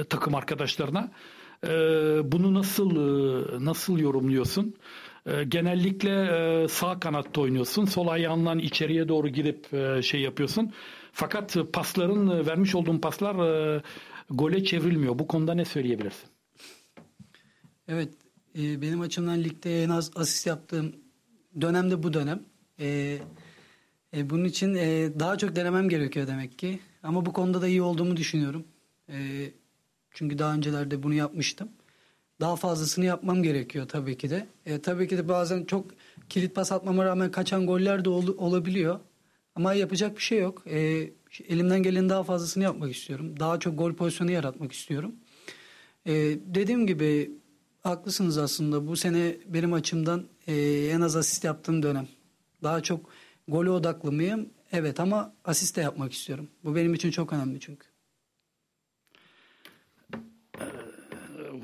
takım 0.09 0.35
arkadaşlarına. 0.35 1.11
E, 1.63 1.69
bunu 2.31 2.53
nasıl 2.53 2.91
e, 2.91 3.65
nasıl 3.65 3.99
yorumluyorsun? 3.99 4.65
E, 4.67 4.75
genellikle 5.47 6.11
e, 6.63 6.67
sağ 6.67 6.99
kanatta 6.99 7.41
oynuyorsun. 7.41 7.85
Sol 7.85 8.07
ayağınla 8.07 8.55
içeriye 8.55 9.07
doğru 9.07 9.27
girip 9.29 9.73
e, 9.73 10.01
şey 10.01 10.21
yapıyorsun. 10.21 10.73
Fakat 11.11 11.57
pasların 11.73 12.47
vermiş 12.47 12.75
olduğum 12.75 13.01
paslar 13.01 13.35
e, 13.75 13.81
gole 14.29 14.63
çevrilmiyor. 14.63 15.19
Bu 15.19 15.27
konuda 15.27 15.53
ne 15.53 15.65
söyleyebilirsin? 15.65 16.29
Evet, 17.87 18.09
e, 18.57 18.81
benim 18.81 19.01
açımdan 19.01 19.43
ligde 19.43 19.83
en 19.83 19.89
az 19.89 20.11
asist 20.15 20.47
yaptığım 20.47 20.95
dönem 21.61 21.91
de 21.91 22.03
bu 22.03 22.13
dönem. 22.13 22.43
E, 22.79 23.17
e, 24.13 24.29
bunun 24.29 24.45
için 24.45 24.75
e, 24.75 25.19
daha 25.19 25.37
çok 25.37 25.55
denemem 25.55 25.89
gerekiyor 25.89 26.27
demek 26.27 26.59
ki. 26.59 26.79
Ama 27.03 27.25
bu 27.25 27.33
konuda 27.33 27.61
da 27.61 27.67
iyi 27.67 27.81
olduğumu 27.81 28.17
düşünüyorum. 28.17 28.63
E, 29.09 29.17
çünkü 30.11 30.39
daha 30.39 30.53
öncelerde 30.53 31.03
bunu 31.03 31.13
yapmıştım. 31.13 31.69
Daha 32.39 32.55
fazlasını 32.55 33.05
yapmam 33.05 33.43
gerekiyor 33.43 33.87
tabii 33.87 34.17
ki 34.17 34.29
de. 34.29 34.47
E, 34.65 34.81
tabii 34.81 35.07
ki 35.07 35.17
de 35.17 35.27
bazen 35.27 35.63
çok 35.65 35.85
kilit 36.29 36.55
pas 36.55 36.71
atmama 36.71 37.05
rağmen 37.05 37.31
kaçan 37.31 37.67
goller 37.67 38.05
de 38.05 38.09
ol, 38.09 38.27
olabiliyor. 38.37 38.99
Ama 39.55 39.73
yapacak 39.73 40.17
bir 40.17 40.21
şey 40.21 40.39
yok. 40.39 40.63
E, 40.67 41.09
elimden 41.47 41.83
gelenin 41.83 42.09
daha 42.09 42.23
fazlasını 42.23 42.63
yapmak 42.63 42.95
istiyorum. 42.95 43.39
Daha 43.39 43.59
çok 43.59 43.77
gol 43.77 43.93
pozisyonu 43.93 44.31
yaratmak 44.31 44.71
istiyorum. 44.71 45.15
E, 46.05 46.13
dediğim 46.45 46.87
gibi 46.87 47.31
haklısınız 47.83 48.37
aslında. 48.37 48.87
Bu 48.87 48.95
sene 48.95 49.37
benim 49.47 49.73
açımdan 49.73 50.23
e, 50.47 50.55
en 50.93 51.01
az 51.01 51.15
asist 51.15 51.43
yaptığım 51.43 51.83
dönem. 51.83 52.07
Daha 52.63 52.83
çok 52.83 53.09
gole 53.47 53.69
odaklı 53.69 54.11
mıyım? 54.11 54.49
Evet 54.71 54.99
ama 54.99 55.33
asist 55.45 55.75
de 55.75 55.81
yapmak 55.81 56.13
istiyorum. 56.13 56.47
Bu 56.63 56.75
benim 56.75 56.93
için 56.93 57.11
çok 57.11 57.33
önemli 57.33 57.59
çünkü. 57.59 57.87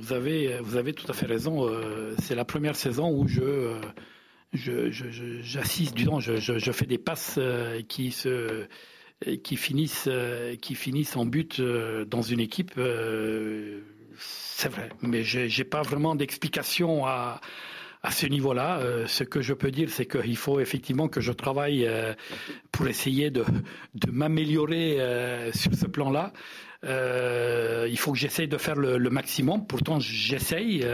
Vous 0.03 0.11
avez, 0.11 0.57
vous 0.59 0.75
avez 0.75 0.91
tout 0.91 1.09
à 1.09 1.13
fait 1.13 1.25
raison. 1.25 1.65
Euh, 1.65 2.13
c'est 2.21 2.35
la 2.35 2.43
première 2.43 2.75
saison 2.75 3.09
où 3.09 3.25
je 3.25 3.41
euh, 3.41 4.91
j'assiste, 5.41 5.97
je, 5.97 6.37
je, 6.37 6.71
fais 6.73 6.85
des 6.85 6.97
passes 6.97 7.35
euh, 7.37 7.81
qui 7.83 8.11
se 8.11 8.65
qui 9.43 9.55
finissent 9.55 10.09
qui 10.61 10.75
finissent 10.75 11.15
en 11.15 11.25
but 11.25 11.61
dans 11.61 12.21
une 12.21 12.41
équipe. 12.41 12.73
C'est 14.17 14.69
vrai, 14.69 14.89
mais 15.01 15.23
j'ai 15.23 15.63
pas 15.63 15.83
vraiment 15.83 16.15
d'explication 16.15 17.05
à 17.05 17.39
à 18.05 18.11
ce 18.11 18.25
niveau-là. 18.25 18.81
ce 19.07 19.23
que 19.23 19.41
je 19.41 19.53
peux 19.53 19.71
dire, 19.71 19.89
c'est 19.89 20.05
qu'il 20.05 20.35
faut 20.35 20.59
effectivement 20.59 21.07
que 21.07 21.21
je 21.21 21.31
travaille 21.31 21.89
pour 22.73 22.87
essayer 22.87 23.31
de, 23.31 23.45
de 23.95 24.11
m'améliorer 24.11 24.97
sur 25.53 25.73
ce 25.73 25.85
plan-là. 25.85 26.33
Il 26.83 27.97
faut 27.97 28.11
que 28.11 28.17
j'essaye 28.17 28.47
de 28.47 28.57
faire 28.57 28.75
le, 28.75 29.09
maximum. 29.09 29.65
Pourtant, 29.65 29.99
j'essaye 29.99 30.85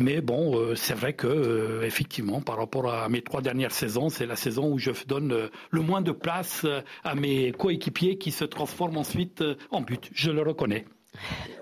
Mais 0.00 0.22
bon, 0.22 0.58
euh, 0.58 0.74
c'est 0.76 0.94
vrai 0.94 1.12
que 1.12 1.26
euh, 1.26 1.82
effectivement, 1.82 2.40
par 2.40 2.56
rapport 2.56 2.90
à 2.90 3.10
mes 3.10 3.20
trois 3.20 3.42
dernières 3.42 3.70
saisons, 3.70 4.08
c'est 4.08 4.24
la 4.24 4.34
saison 4.34 4.72
où 4.72 4.78
je 4.78 4.92
donne 5.06 5.32
euh, 5.32 5.48
le 5.70 5.82
moins 5.82 6.00
de 6.00 6.10
place 6.10 6.64
à 7.04 7.14
mes 7.14 7.52
coéquipiers 7.52 8.16
qui 8.16 8.30
se 8.30 8.46
transforment 8.46 8.96
ensuite 8.96 9.44
en 9.70 9.82
but. 9.82 10.08
Je 10.14 10.30
le 10.30 10.40
reconnais. 10.40 10.86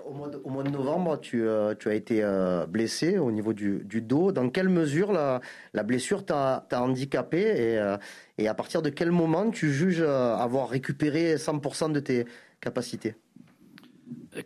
Au 0.05 0.13
mois, 0.13 0.63
de, 0.63 0.69
novembre, 0.69 1.19
tu, 1.19 1.49
as 1.49 1.93
été 1.93 2.23
blessé 2.69 3.17
au 3.17 3.31
niveau 3.31 3.51
du, 3.51 4.01
dos. 4.01 4.31
Dans 4.31 4.49
quelle 4.49 4.69
mesure 4.69 5.11
la, 5.11 5.41
blessure 5.83 6.23
t'a 6.23 6.65
handicapé 6.71 7.79
et 8.37 8.47
à 8.47 8.53
partir 8.53 8.81
de 8.81 8.89
quel 8.89 9.11
moment 9.11 9.49
tu 9.49 9.73
juges 9.73 10.01
avoir 10.01 10.69
récupéré 10.69 11.35
100% 11.35 11.91
de 11.91 11.99
tes 11.99 12.25
capacités 12.61 13.15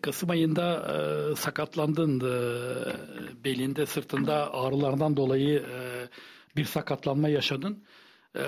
Kasım 0.02 0.30
ayında 0.30 0.94
e, 1.32 1.36
sakatlandın. 1.36 2.20
E, 2.20 2.34
belinde, 3.44 3.86
sırtında 3.86 4.54
ağrılardan 4.54 5.18
dolayı 5.18 5.60
e, 5.60 6.08
bir 6.58 6.66
sakatlanma 6.66 7.30
yaşadın. 7.30 7.84
E, 8.36 8.46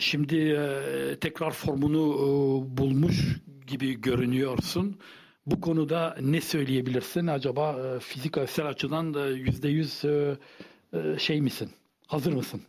şimdi 0.00 0.36
e, 0.36 1.16
tekrar 1.20 1.50
formunu 1.50 1.98
e, 1.98 2.76
bulmuş 2.76 3.36
gibi 3.66 4.00
görünüyorsun. 4.00 4.98
Bu 5.46 5.60
konuda 5.60 6.16
ne 6.20 6.40
söyleyebilirsin? 6.40 7.26
Acaba 7.26 7.96
e, 7.96 8.00
fiziksel 8.00 8.66
açıdan 8.66 9.14
da 9.14 9.28
yüzde 9.28 9.68
yüz 9.68 10.04
e, 10.04 10.38
e, 10.92 11.18
şey 11.18 11.40
misin? 11.40 11.70
Hazır 12.06 12.32
mısın? 12.32 12.62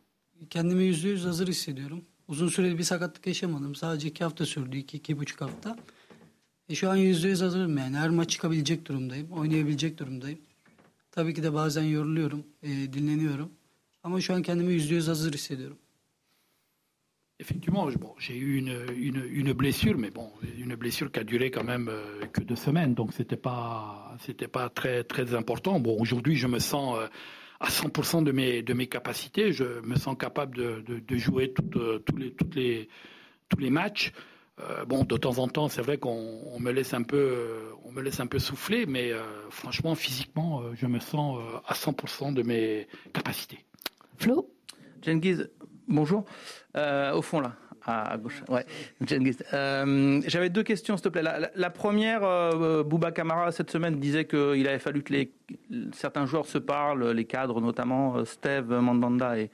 Kendimi 0.49 0.83
yüzde 0.83 1.09
yüz 1.09 1.25
hazır 1.25 1.47
hissediyorum. 1.47 2.05
Uzun 2.33 2.47
süreli 2.47 2.77
bir 2.77 2.83
sakatlık 2.83 3.27
yaşamadım. 3.27 3.75
Sadece 3.75 4.07
iki 4.07 4.23
hafta 4.23 4.45
sürdü, 4.45 4.77
iki, 4.77 4.97
iki 4.97 5.19
buçuk 5.19 5.41
hafta. 5.41 5.77
E 6.69 6.75
şu 6.75 6.89
an 6.89 6.95
yüzde 6.95 7.27
yüz 7.27 7.41
hazırım 7.41 7.77
yani. 7.77 7.97
Her 7.97 8.09
maç 8.09 8.29
çıkabilecek 8.29 8.87
durumdayım. 8.87 9.31
Oynayabilecek 9.31 9.99
durumdayım. 9.99 10.39
Tabii 11.11 11.33
ki 11.33 11.43
de 11.43 11.53
bazen 11.53 11.83
yoruluyorum, 11.83 12.43
e, 12.63 12.93
dinleniyorum. 12.93 13.51
Ama 14.03 14.21
şu 14.21 14.33
an 14.33 14.41
kendimi 14.41 14.73
yüzde 14.73 14.95
yüz 14.95 15.07
hazır 15.07 15.33
hissediyorum. 15.33 15.77
Effectivement, 17.39 18.01
bon, 18.01 18.15
j'ai 18.19 18.39
eu 18.39 18.57
une, 18.57 18.77
une, 19.09 19.21
une, 19.41 19.59
blessure, 19.59 19.95
mais 19.95 20.15
bon, 20.15 20.29
une 20.57 20.81
blessure 20.81 21.11
qui 21.11 21.19
a 21.19 21.27
duré 21.27 21.51
quand 21.51 21.67
même 21.67 21.89
euh, 21.89 22.27
que 22.33 22.41
deux 22.49 22.59
semaines, 22.59 22.95
donc 22.95 23.13
c'était 23.13 23.41
pas, 23.41 24.17
c'était 24.25 24.51
pas 24.51 24.69
très, 24.69 25.03
très 25.03 25.33
important. 25.33 25.79
Bon, 25.79 25.97
aujourd'hui, 25.99 26.35
je 26.35 26.47
me 26.47 26.59
sens 26.59 26.97
euh, 26.97 27.07
à 27.63 27.69
100% 27.69 28.23
de 28.23 28.31
mes, 28.31 28.61
de 28.61 28.73
mes 28.73 28.87
capacités. 28.87 29.53
Je 29.53 29.63
me 29.83 29.95
sens 29.95 30.17
capable 30.17 30.57
de, 30.57 30.83
de, 30.85 30.99
de 30.99 31.17
jouer 31.17 31.53
tout, 31.53 31.79
euh, 31.79 31.99
tous 32.05 32.17
les, 32.17 32.33
toutes 32.33 32.55
les, 32.55 32.89
tous 33.47 33.57
les 33.57 33.69
matchs. 33.69 34.11
Euh, 34.59 34.85
bon, 34.85 35.03
de 35.05 35.17
temps 35.17 35.39
en 35.39 35.47
temps, 35.47 35.69
c'est 35.69 35.81
vrai 35.81 35.97
qu'on 35.97 36.59
me 36.59 36.71
laisse 36.71 36.93
un 36.93 37.01
peu, 37.01 37.71
on 37.85 37.91
me 37.91 38.01
laisse 38.01 38.19
un 38.19 38.27
peu 38.27 38.37
souffler, 38.37 38.85
mais 38.85 39.11
euh, 39.11 39.23
franchement, 39.49 39.95
physiquement, 39.95 40.61
euh, 40.61 40.73
je 40.75 40.85
me 40.85 40.99
sens 40.99 41.39
à 41.65 41.73
100% 41.73 42.33
de 42.33 42.43
mes 42.43 42.87
capacités. 43.13 43.59
Flo? 44.17 44.49
Genghis, 45.01 45.37
bonjour. 45.87 46.25
au 46.75 47.21
fond, 47.21 47.39
là, 47.39 47.55
à 47.85 48.17
gauche. 48.17 48.43
Ouais, 48.49 48.65
J'avais 50.27 50.49
deux 50.49 50.63
questions, 50.63 50.97
s'il 50.97 51.03
te 51.03 51.09
plaît. 51.09 51.23
La, 51.55 51.69
première, 51.69 52.21
Bouba 52.83 53.11
Kamara, 53.11 53.51
cette 53.51 53.71
semaine, 53.71 53.99
disait 53.99 54.25
qu'il 54.25 54.67
avait 54.67 54.79
fallu 54.79 55.03
que 55.03 55.13
les, 55.13 55.31
certains 55.93 56.25
joueurs 56.25 56.45
se 56.45 56.57
parlent, 56.57 57.11
les 57.11 57.25
cadres 57.25 57.61
notamment, 57.61 58.23
Steve 58.25 58.71
Mandanda 58.71 59.37
et, 59.37 59.49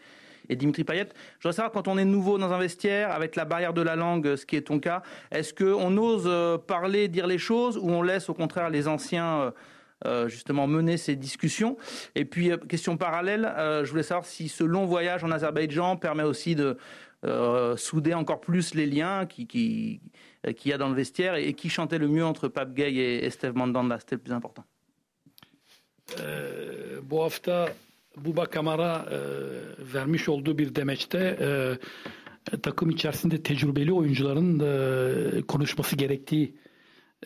Dimitri 0.55 0.83
Payet. 0.83 1.09
Je 1.39 1.43
voudrais 1.43 1.55
savoir, 1.55 1.71
quand 1.71 1.87
on 1.87 1.97
est 1.97 2.05
nouveau 2.05 2.37
dans 2.37 2.51
un 2.51 2.59
vestiaire, 2.59 3.11
avec 3.11 3.35
la 3.35 3.45
barrière 3.45 3.73
de 3.73 3.81
la 3.81 3.95
langue, 3.95 4.35
ce 4.35 4.45
qui 4.45 4.55
est 4.55 4.61
ton 4.61 4.79
cas, 4.79 5.03
est-ce 5.31 5.53
qu'on 5.53 5.95
ose 5.97 6.23
euh, 6.25 6.57
parler, 6.57 7.07
dire 7.07 7.27
les 7.27 7.37
choses, 7.37 7.77
ou 7.77 7.89
on 7.89 8.01
laisse 8.01 8.29
au 8.29 8.33
contraire 8.33 8.69
les 8.69 8.87
anciens 8.87 9.39
euh, 9.39 9.51
euh, 10.05 10.27
justement 10.27 10.65
mener 10.65 10.97
ces 10.97 11.15
discussions? 11.15 11.77
Et 12.15 12.25
puis, 12.25 12.51
question 12.67 12.97
parallèle, 12.97 13.51
je 13.83 13.89
voulais 13.89 14.03
savoir 14.03 14.25
si 14.25 14.49
ce 14.49 14.63
long 14.63 14.85
voyage 14.85 15.23
en 15.23 15.31
Azerbaïdjan 15.31 15.97
permet 15.97 16.23
aussi 16.23 16.55
de 16.55 16.77
souder 17.77 18.13
encore 18.13 18.41
plus 18.41 18.75
les 18.75 18.85
liens 18.85 19.25
qui, 19.25 19.45
qui, 19.45 20.01
qu'il 20.55 20.71
y 20.71 20.73
a 20.73 20.77
dans 20.77 20.89
le 20.89 20.95
vestiaire 20.95 21.35
et, 21.35 21.53
qui 21.53 21.69
chantait 21.69 21.97
le 21.97 22.07
mieux 22.07 22.25
entre 22.25 22.47
Pape 22.47 22.73
Gay 22.73 22.93
et, 22.93 23.25
et 23.25 23.29
Steve 23.29 23.55
Mandanda 23.55 23.99
C'était 23.99 24.15
le 24.15 24.21
plus 24.21 24.33
important. 24.33 24.63
Euh, 26.19 27.01
Buba 28.17 28.45
Kamara 28.45 29.05
e, 29.11 29.17
vermiş 29.93 30.29
olduğu 30.29 30.57
bir 30.57 30.75
demeçte 30.75 31.37
e, 31.41 31.77
takım 32.57 32.89
içerisinde 32.89 33.43
tecrübeli 33.43 33.93
oyuncuların 33.93 34.59
e, 34.59 35.41
konuşması 35.41 35.95
gerektiği 35.95 36.55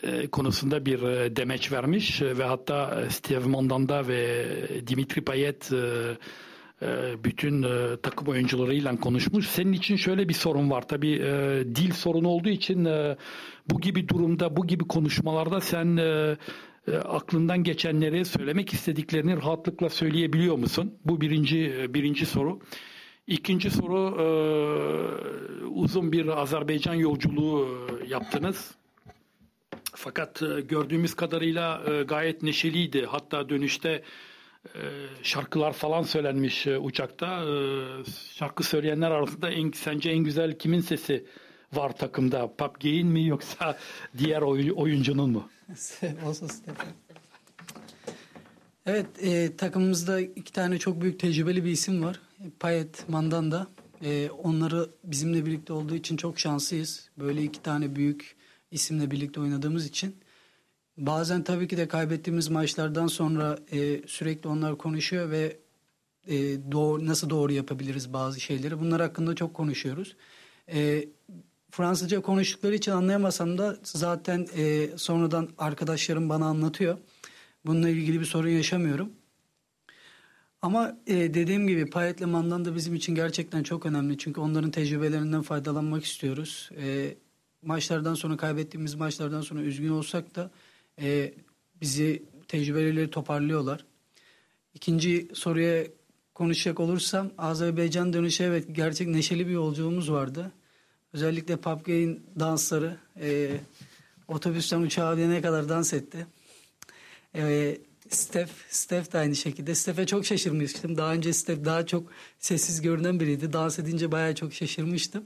e, 0.02 0.26
konusunda 0.26 0.86
bir 0.86 1.00
demeç 1.36 1.72
vermiş 1.72 2.22
ve 2.22 2.44
hatta 2.44 3.04
Steve 3.10 3.46
Mandanda 3.46 4.08
ve 4.08 4.46
Dimitri 4.86 5.24
Payet 5.24 5.70
bütün 7.24 7.62
e, 7.62 7.96
takım 8.02 8.28
oyuncularıyla 8.28 8.96
konuşmuş. 8.96 9.48
Senin 9.48 9.72
için 9.72 9.96
şöyle 9.96 10.28
bir 10.28 10.34
sorun 10.34 10.70
var. 10.70 10.88
Tabii 10.88 11.12
e, 11.12 11.64
dil 11.74 11.92
sorunu 11.92 12.28
olduğu 12.28 12.48
için 12.48 12.84
e, 12.84 13.16
bu 13.70 13.80
gibi 13.80 14.08
durumda, 14.08 14.56
bu 14.56 14.66
gibi 14.66 14.84
konuşmalarda 14.84 15.60
sen 15.60 15.96
e, 15.96 16.36
e, 16.88 16.96
aklından 16.96 17.62
geçenleri 17.62 18.24
söylemek 18.24 18.72
istediklerini 18.72 19.36
rahatlıkla 19.36 19.88
söyleyebiliyor 19.88 20.58
musun? 20.58 20.94
Bu 21.04 21.20
birinci 21.20 21.74
e, 21.78 21.94
birinci 21.94 22.26
soru. 22.26 22.60
İkinci 23.26 23.70
soru 23.70 24.16
e, 24.20 24.26
uzun 25.64 26.12
bir 26.12 26.26
Azerbaycan 26.26 26.94
yolculuğu 26.94 27.68
e, 27.68 28.08
yaptınız. 28.08 28.74
Fakat 29.94 30.42
e, 30.42 30.60
gördüğümüz 30.60 31.14
kadarıyla 31.14 31.82
e, 31.86 32.02
gayet 32.02 32.42
neşeliydi. 32.42 33.06
Hatta 33.06 33.48
dönüşte 33.48 33.90
e, 33.90 34.02
şarkılar 35.22 35.72
falan 35.72 36.02
söylenmiş 36.02 36.66
e, 36.66 36.78
uçakta. 36.78 37.44
E, 37.44 37.54
şarkı 38.34 38.62
söyleyenler 38.62 39.10
arasında 39.10 39.50
en, 39.50 39.70
sence 39.70 40.10
en 40.10 40.18
güzel 40.18 40.58
kimin 40.58 40.80
sesi 40.80 41.26
var 41.72 41.96
takımda? 41.96 42.56
Papgey'in 42.56 43.08
mi 43.08 43.26
yoksa 43.26 43.78
diğer 44.18 44.42
oyuncunun 44.72 45.30
mu? 45.30 45.48
Olsun 46.26 46.46
Stefan. 46.46 46.86
Evet 48.86 49.06
e, 49.22 49.56
takımımızda 49.56 50.20
iki 50.20 50.52
tane 50.52 50.78
çok 50.78 51.00
büyük 51.00 51.20
tecrübeli 51.20 51.64
bir 51.64 51.70
isim 51.70 52.02
var. 52.02 52.20
Payet 52.60 53.08
Mandanda. 53.08 53.66
E, 54.02 54.30
onları 54.30 54.90
bizimle 55.04 55.46
birlikte 55.46 55.72
olduğu 55.72 55.94
için 55.94 56.16
çok 56.16 56.38
şanslıyız. 56.38 57.10
Böyle 57.18 57.42
iki 57.42 57.62
tane 57.62 57.96
büyük 57.96 58.36
isimle 58.70 59.10
birlikte 59.10 59.40
oynadığımız 59.40 59.86
için. 59.86 60.16
Bazen 60.96 61.42
tabii 61.42 61.68
ki 61.68 61.76
de 61.76 61.88
kaybettiğimiz 61.88 62.48
maçlardan 62.48 63.06
sonra 63.06 63.58
e, 63.72 64.00
sürekli 64.06 64.48
onlar 64.48 64.78
konuşuyor 64.78 65.30
ve 65.30 65.56
e, 66.26 66.36
doğru, 66.72 67.06
nasıl 67.06 67.30
doğru 67.30 67.52
yapabiliriz 67.52 68.12
bazı 68.12 68.40
şeyleri. 68.40 68.80
Bunlar 68.80 69.00
hakkında 69.00 69.34
çok 69.34 69.54
konuşuyoruz. 69.54 70.16
E, 70.72 71.08
Fransızca 71.70 72.20
konuştukları 72.22 72.74
için 72.74 72.92
anlayamasam 72.92 73.58
da 73.58 73.76
zaten 73.82 74.46
e, 74.56 74.88
sonradan 74.96 75.48
arkadaşlarım 75.58 76.28
bana 76.28 76.46
anlatıyor. 76.46 76.98
Bununla 77.66 77.88
ilgili 77.88 78.20
bir 78.20 78.24
sorun 78.24 78.48
yaşamıyorum. 78.48 79.12
Ama 80.62 80.96
e, 81.06 81.14
dediğim 81.34 81.68
gibi 81.68 81.90
Payet'le 81.90 82.26
Mandan 82.26 82.64
da 82.64 82.74
bizim 82.74 82.94
için 82.94 83.14
gerçekten 83.14 83.62
çok 83.62 83.86
önemli. 83.86 84.18
Çünkü 84.18 84.40
onların 84.40 84.70
tecrübelerinden 84.70 85.42
faydalanmak 85.42 86.04
istiyoruz. 86.04 86.70
E, 86.76 87.14
maçlardan 87.62 88.14
sonra 88.14 88.36
kaybettiğimiz 88.36 88.94
maçlardan 88.94 89.40
sonra 89.40 89.60
üzgün 89.60 89.90
olsak 89.90 90.34
da 90.34 90.50
e, 91.00 91.34
bizi 91.80 92.22
tecrübeleri 92.48 93.10
toparlıyorlar. 93.10 93.84
İkinci 94.74 95.28
soruya 95.34 95.84
konuşacak 96.34 96.80
olursam 96.80 97.30
Azerbaycan 97.38 98.12
dönüşü 98.12 98.44
evet 98.44 98.64
gerçek 98.72 99.08
neşeli 99.08 99.46
bir 99.46 99.52
yolculuğumuz 99.52 100.12
vardı. 100.12 100.52
Özellikle 101.12 101.56
PUBG'in 101.56 102.26
dansları 102.40 102.96
e, 103.20 103.50
otobüsten 104.28 104.80
uçağa 104.80 105.16
binene 105.16 105.42
kadar 105.42 105.68
dans 105.68 105.92
etti. 105.92 106.26
E, 107.34 107.76
Steph, 108.08 108.50
Steph 108.68 109.12
de 109.12 109.18
aynı 109.18 109.36
şekilde. 109.36 109.74
Steph'e 109.74 110.06
çok 110.06 110.26
şaşırmıştım. 110.26 110.96
Daha 110.96 111.12
önce 111.12 111.32
Steph 111.32 111.64
daha 111.64 111.86
çok 111.86 112.10
sessiz 112.38 112.82
görünen 112.82 113.20
biriydi. 113.20 113.52
Dans 113.52 113.78
edince 113.78 114.12
bayağı 114.12 114.34
çok 114.34 114.52
şaşırmıştım. 114.52 115.24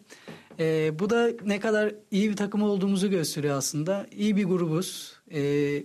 E, 0.58 0.98
bu 0.98 1.10
da 1.10 1.30
ne 1.44 1.60
kadar 1.60 1.94
iyi 2.10 2.30
bir 2.30 2.36
takım 2.36 2.62
olduğumuzu 2.62 3.10
gösteriyor 3.10 3.56
aslında. 3.56 4.06
İyi 4.12 4.36
bir 4.36 4.44
grubuz. 4.44 5.16
E, 5.32 5.84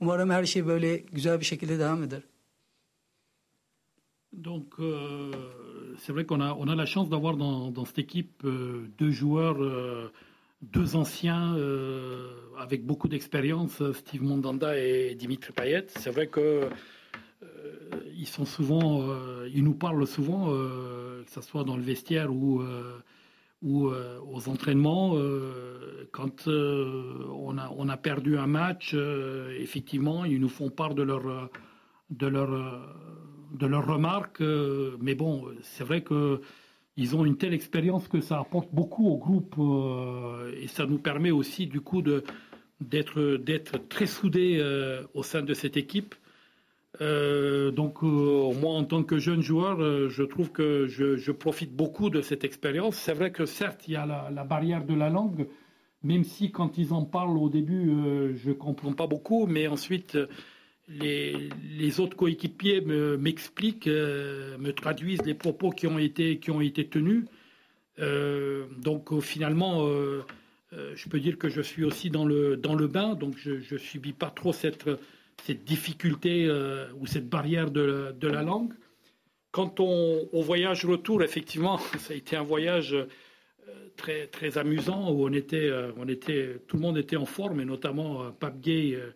umarım 0.00 0.30
her 0.30 0.44
şey 0.44 0.66
böyle 0.66 0.96
güzel 0.96 1.40
bir 1.40 1.44
şekilde 1.44 1.78
devam 1.78 2.02
eder. 2.02 2.22
Donc, 4.32 4.78
euh, 4.78 5.30
c'est 5.98 6.12
vrai 6.12 6.24
qu'on 6.24 6.40
a, 6.40 6.54
on 6.54 6.66
a 6.68 6.74
la 6.74 6.86
chance 6.86 7.10
d'avoir 7.10 7.36
dans, 7.36 7.70
dans, 7.70 7.84
cette 7.84 7.98
équipe 7.98 8.42
euh, 8.44 8.88
deux 8.98 9.10
joueurs, 9.10 9.62
euh, 9.62 10.10
deux 10.62 10.96
anciens 10.96 11.54
euh, 11.54 12.41
avec 12.58 12.84
beaucoup 12.84 13.08
d'expérience, 13.08 13.82
Steve 13.92 14.22
Mondanda 14.22 14.78
et 14.78 15.14
Dimitri 15.14 15.52
Payet. 15.52 15.86
C'est 15.88 16.10
vrai 16.10 16.26
que 16.26 16.68
ils 18.16 18.28
sont 18.28 18.44
souvent, 18.44 19.04
ils 19.52 19.64
nous 19.64 19.74
parlent 19.74 20.06
souvent, 20.06 20.50
que 20.50 21.30
ce 21.30 21.40
soit 21.40 21.64
dans 21.64 21.76
le 21.76 21.82
vestiaire 21.82 22.32
ou, 22.32 22.62
aux 23.62 24.48
entraînements. 24.48 25.16
quand 26.12 26.46
on 26.46 27.88
a, 27.88 27.96
perdu 27.96 28.38
un 28.38 28.46
match, 28.46 28.94
effectivement, 29.58 30.24
ils 30.24 30.40
nous 30.40 30.48
font 30.48 30.70
part 30.70 30.94
de 30.94 31.02
leurs 31.02 31.50
remarques. 33.86 34.42
mais 35.00 35.14
bon, 35.14 35.46
c'est 35.62 35.84
vrai 35.84 36.02
que 36.02 36.40
ils 36.96 37.16
ont 37.16 37.24
une 37.24 37.36
telle 37.36 37.54
expérience 37.54 38.08
que 38.08 38.20
ça 38.20 38.38
apporte 38.38 38.68
beaucoup 38.72 39.08
au 39.08 39.16
groupe 39.16 39.54
et 40.60 40.68
ça 40.68 40.86
nous 40.86 40.98
permet 40.98 41.30
aussi 41.30 41.66
du 41.66 41.80
coup 41.80 42.02
d'être 42.80 43.88
très 43.88 44.06
soudés 44.06 44.62
au 45.14 45.22
sein 45.22 45.42
de 45.42 45.54
cette 45.54 45.76
équipe. 45.76 46.14
donc 47.00 48.02
moi 48.02 48.72
en 48.72 48.84
tant 48.84 49.02
que 49.04 49.18
jeune 49.18 49.40
joueur, 49.40 50.08
je 50.10 50.22
trouve 50.22 50.52
que 50.52 50.86
je, 50.86 51.32
profite 51.32 51.74
beaucoup 51.74 52.10
de 52.10 52.20
cette 52.20 52.44
expérience. 52.44 52.96
C'est 52.96 53.14
vrai 53.14 53.32
que 53.32 53.46
certes 53.46 53.88
il 53.88 53.94
y 53.94 53.96
a 53.96 54.04
la, 54.04 54.30
la, 54.30 54.44
barrière 54.44 54.84
de 54.84 54.94
la 54.94 55.08
langue, 55.08 55.46
même 56.02 56.24
si 56.24 56.50
quand 56.50 56.78
ils 56.78 56.92
en 56.92 57.04
parlent 57.04 57.38
au 57.38 57.48
début, 57.48 57.90
euh, 57.90 58.34
je 58.34 58.50
comprends 58.50 58.92
pas 58.92 59.06
beaucoup, 59.06 59.46
mais 59.46 59.68
ensuite, 59.68 60.18
les, 60.88 62.00
autres 62.00 62.16
coéquipiers 62.16 62.80
m'expliquent, 62.80 63.86
euh, 63.86 64.58
me, 64.58 64.72
traduisent 64.72 65.22
les 65.24 65.34
propos 65.34 65.70
qui 65.70 65.86
ont 65.86 65.98
été, 65.98 66.38
tenus. 66.90 67.24
Euh, 67.98 68.66
donc 68.78 69.18
finalement, 69.20 69.86
je 70.72 71.08
peux 71.08 71.20
dire 71.20 71.38
que 71.38 71.48
je 71.48 71.60
suis 71.60 71.84
aussi 71.84 72.10
dans 72.10 72.24
le, 72.24 72.56
bain, 72.86 73.14
donc 73.14 73.36
je 73.36 73.74
ne 73.74 73.78
subis 73.78 74.12
pas 74.12 74.30
trop 74.30 74.52
cette, 74.52 74.88
difficulté 75.64 76.50
ou 77.00 77.06
cette 77.06 77.28
barrière 77.28 77.70
de, 77.70 78.14
la 78.22 78.42
langue. 78.42 78.72
Quant 79.50 79.74
au, 79.80 80.28
au, 80.32 80.40
voyage 80.40 80.86
retour, 80.86 81.22
effectivement, 81.22 81.78
ça 81.98 82.14
a 82.14 82.16
été 82.16 82.36
un 82.36 82.42
voyage 82.42 82.96
très, 83.96 84.58
amusant 84.58 85.10
où 85.10 85.26
on 85.26 85.32
était, 85.32 85.68
euh, 85.68 85.92
on 85.96 86.06
tout 86.06 86.76
le 86.76 86.82
monde 86.82 86.98
était 86.98 87.16
en 87.16 87.26
forme 87.26 87.60
et 87.60 87.64
notamment 87.64 88.22
euh, 88.22 88.30
Pape 88.30 88.60
Gay 88.60 88.94
euh, 88.94 89.10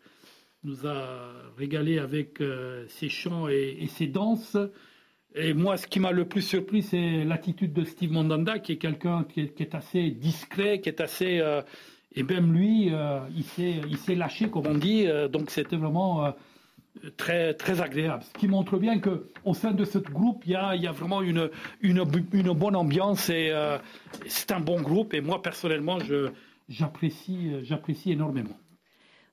nous 0.67 0.87
a 0.87 1.33
régalé 1.57 1.99
avec 1.99 2.43
ses 2.89 3.09
chants 3.09 3.49
et, 3.49 3.87
ses 3.89 4.07
danses. 4.07 4.57
Et 5.35 5.55
moi, 5.55 5.77
ce 5.77 5.87
qui 5.87 6.01
m'a 6.01 6.13
le 6.13 6.27
plus 6.27 6.43
surpris, 6.43 6.83
c'est 6.83 7.25
l'attitude 7.25 7.73
de 7.73 7.85
Steve 7.85 8.13
Mondanda, 8.13 8.59
qui 8.59 8.73
est 8.73 8.77
quelqu'un 8.77 9.25
qui, 9.25 9.41
est 9.41 9.75
assez 9.75 10.11
discret, 10.11 10.81
qui 10.81 10.89
est 10.89 11.01
assez. 11.01 11.43
et 12.15 12.23
même 12.23 12.53
lui, 12.53 12.91
il 13.37 13.97
s'est 13.99 14.15
lâché, 14.15 14.51
comme 14.51 14.67
on 14.67 14.75
dit. 14.75 15.07
donc 15.31 15.51
c'était 15.51 15.77
vraiment 15.77 16.35
très, 17.17 17.55
très 17.55 17.81
agréable. 17.81 18.23
Ce 18.25 18.39
qui 18.39 18.49
montre 18.49 18.79
bien 18.79 18.99
qu'au 19.01 19.55
sein 19.55 19.73
de 19.73 19.85
ce 19.85 19.99
groupe, 19.99 20.43
il 20.47 20.53
y 20.53 20.57
a, 20.57 20.75
y 20.77 20.87
a 20.87 20.93
vraiment 20.93 21.23
une, 21.23 21.51
une, 21.81 22.05
une, 22.33 22.53
bonne 22.53 22.77
ambiance 22.77 23.29
et 23.31 23.51
euh, 23.51 23.79
c'est 24.27 24.53
un 24.53 24.61
bon 24.61 24.81
groupe. 24.81 25.15
Et 25.15 25.21
moi, 25.21 25.43
personnellement, 25.43 25.99
j'apprécie 26.69 27.53
énormément. 28.07 28.59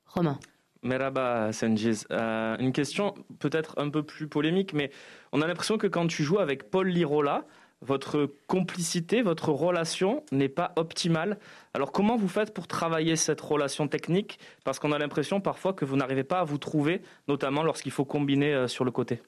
Romain. 0.06 0.38
Merhaba 0.84 1.52
Senjiz. 1.52 2.06
Euh, 2.10 2.56
une 2.58 2.72
question 2.72 3.14
peut-être 3.38 3.74
un 3.78 3.90
peu 3.90 4.02
plus 4.02 4.28
polémique, 4.28 4.74
mais 4.74 4.90
on 5.32 5.42
a 5.42 5.46
l'impression 5.46 5.78
que 5.78 5.86
quand 5.86 6.06
tu 6.06 6.22
joues 6.22 6.38
avec 6.38 6.70
Paul 6.70 6.88
Lirola, 6.88 7.46
votre 7.80 8.30
complicité, 8.46 9.22
votre 9.22 9.50
relation 9.50 10.22
n'est 10.32 10.48
pas 10.48 10.72
optimale. 10.76 11.38
Alors 11.74 11.92
comment 11.92 12.16
vous 12.16 12.28
faites 12.28 12.54
pour 12.54 12.66
travailler 12.66 13.16
cette 13.16 13.40
relation 13.40 13.88
technique? 13.88 14.38
Parce 14.64 14.78
qu'on 14.78 14.92
a 14.92 14.98
l'impression 14.98 15.40
parfois 15.40 15.72
que 15.72 15.84
vous 15.84 15.96
n'arrivez 15.96 16.24
pas 16.24 16.40
à 16.40 16.44
vous 16.44 16.58
trouver, 16.58 17.02
notamment 17.28 17.62
lorsqu'il 17.62 17.92
faut 17.92 18.04
combiner 18.04 18.54
euh, 18.54 18.68
sur 18.68 18.84
le 18.84 18.90
côté. 18.90 19.20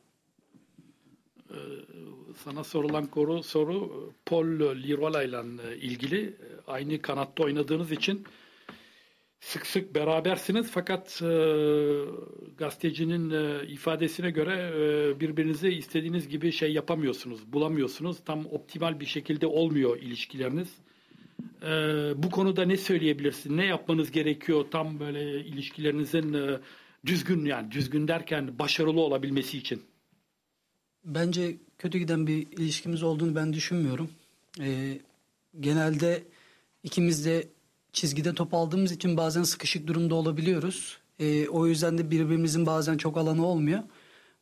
Sık 9.40 9.66
sık 9.66 9.94
berabersiniz 9.94 10.70
fakat 10.70 11.22
e, 11.22 11.26
gazetecinin 12.58 13.30
e, 13.30 13.66
ifadesine 13.66 14.30
göre 14.30 14.72
e, 14.76 15.20
birbirinizi 15.20 15.68
istediğiniz 15.68 16.28
gibi 16.28 16.52
şey 16.52 16.72
yapamıyorsunuz, 16.72 17.52
bulamıyorsunuz. 17.52 18.16
Tam 18.24 18.46
optimal 18.46 19.00
bir 19.00 19.06
şekilde 19.06 19.46
olmuyor 19.46 19.98
ilişkileriniz. 19.98 20.68
E, 21.62 21.68
bu 22.22 22.30
konuda 22.30 22.64
ne 22.64 22.76
söyleyebilirsin? 22.76 23.56
Ne 23.56 23.64
yapmanız 23.64 24.10
gerekiyor 24.10 24.64
tam 24.70 25.00
böyle 25.00 25.44
ilişkilerinizin 25.44 26.32
e, 26.32 26.60
düzgün 27.06 27.44
yani 27.44 27.72
düzgün 27.72 28.08
derken 28.08 28.58
başarılı 28.58 29.00
olabilmesi 29.00 29.58
için? 29.58 29.82
Bence 31.04 31.56
kötü 31.78 31.98
giden 31.98 32.26
bir 32.26 32.46
ilişkimiz 32.52 33.02
olduğunu 33.02 33.34
ben 33.34 33.52
düşünmüyorum. 33.52 34.10
E, 34.60 34.98
genelde 35.60 36.22
ikimiz 36.82 37.26
de 37.26 37.48
çizgide 37.96 38.34
top 38.34 38.54
aldığımız 38.54 38.92
için 38.92 39.16
bazen 39.16 39.42
sıkışık 39.42 39.86
durumda 39.86 40.14
olabiliyoruz. 40.14 40.98
E, 41.18 41.48
o 41.48 41.66
yüzden 41.66 41.98
de 41.98 42.10
birbirimizin 42.10 42.66
bazen 42.66 42.96
çok 42.96 43.16
alanı 43.16 43.46
olmuyor. 43.46 43.82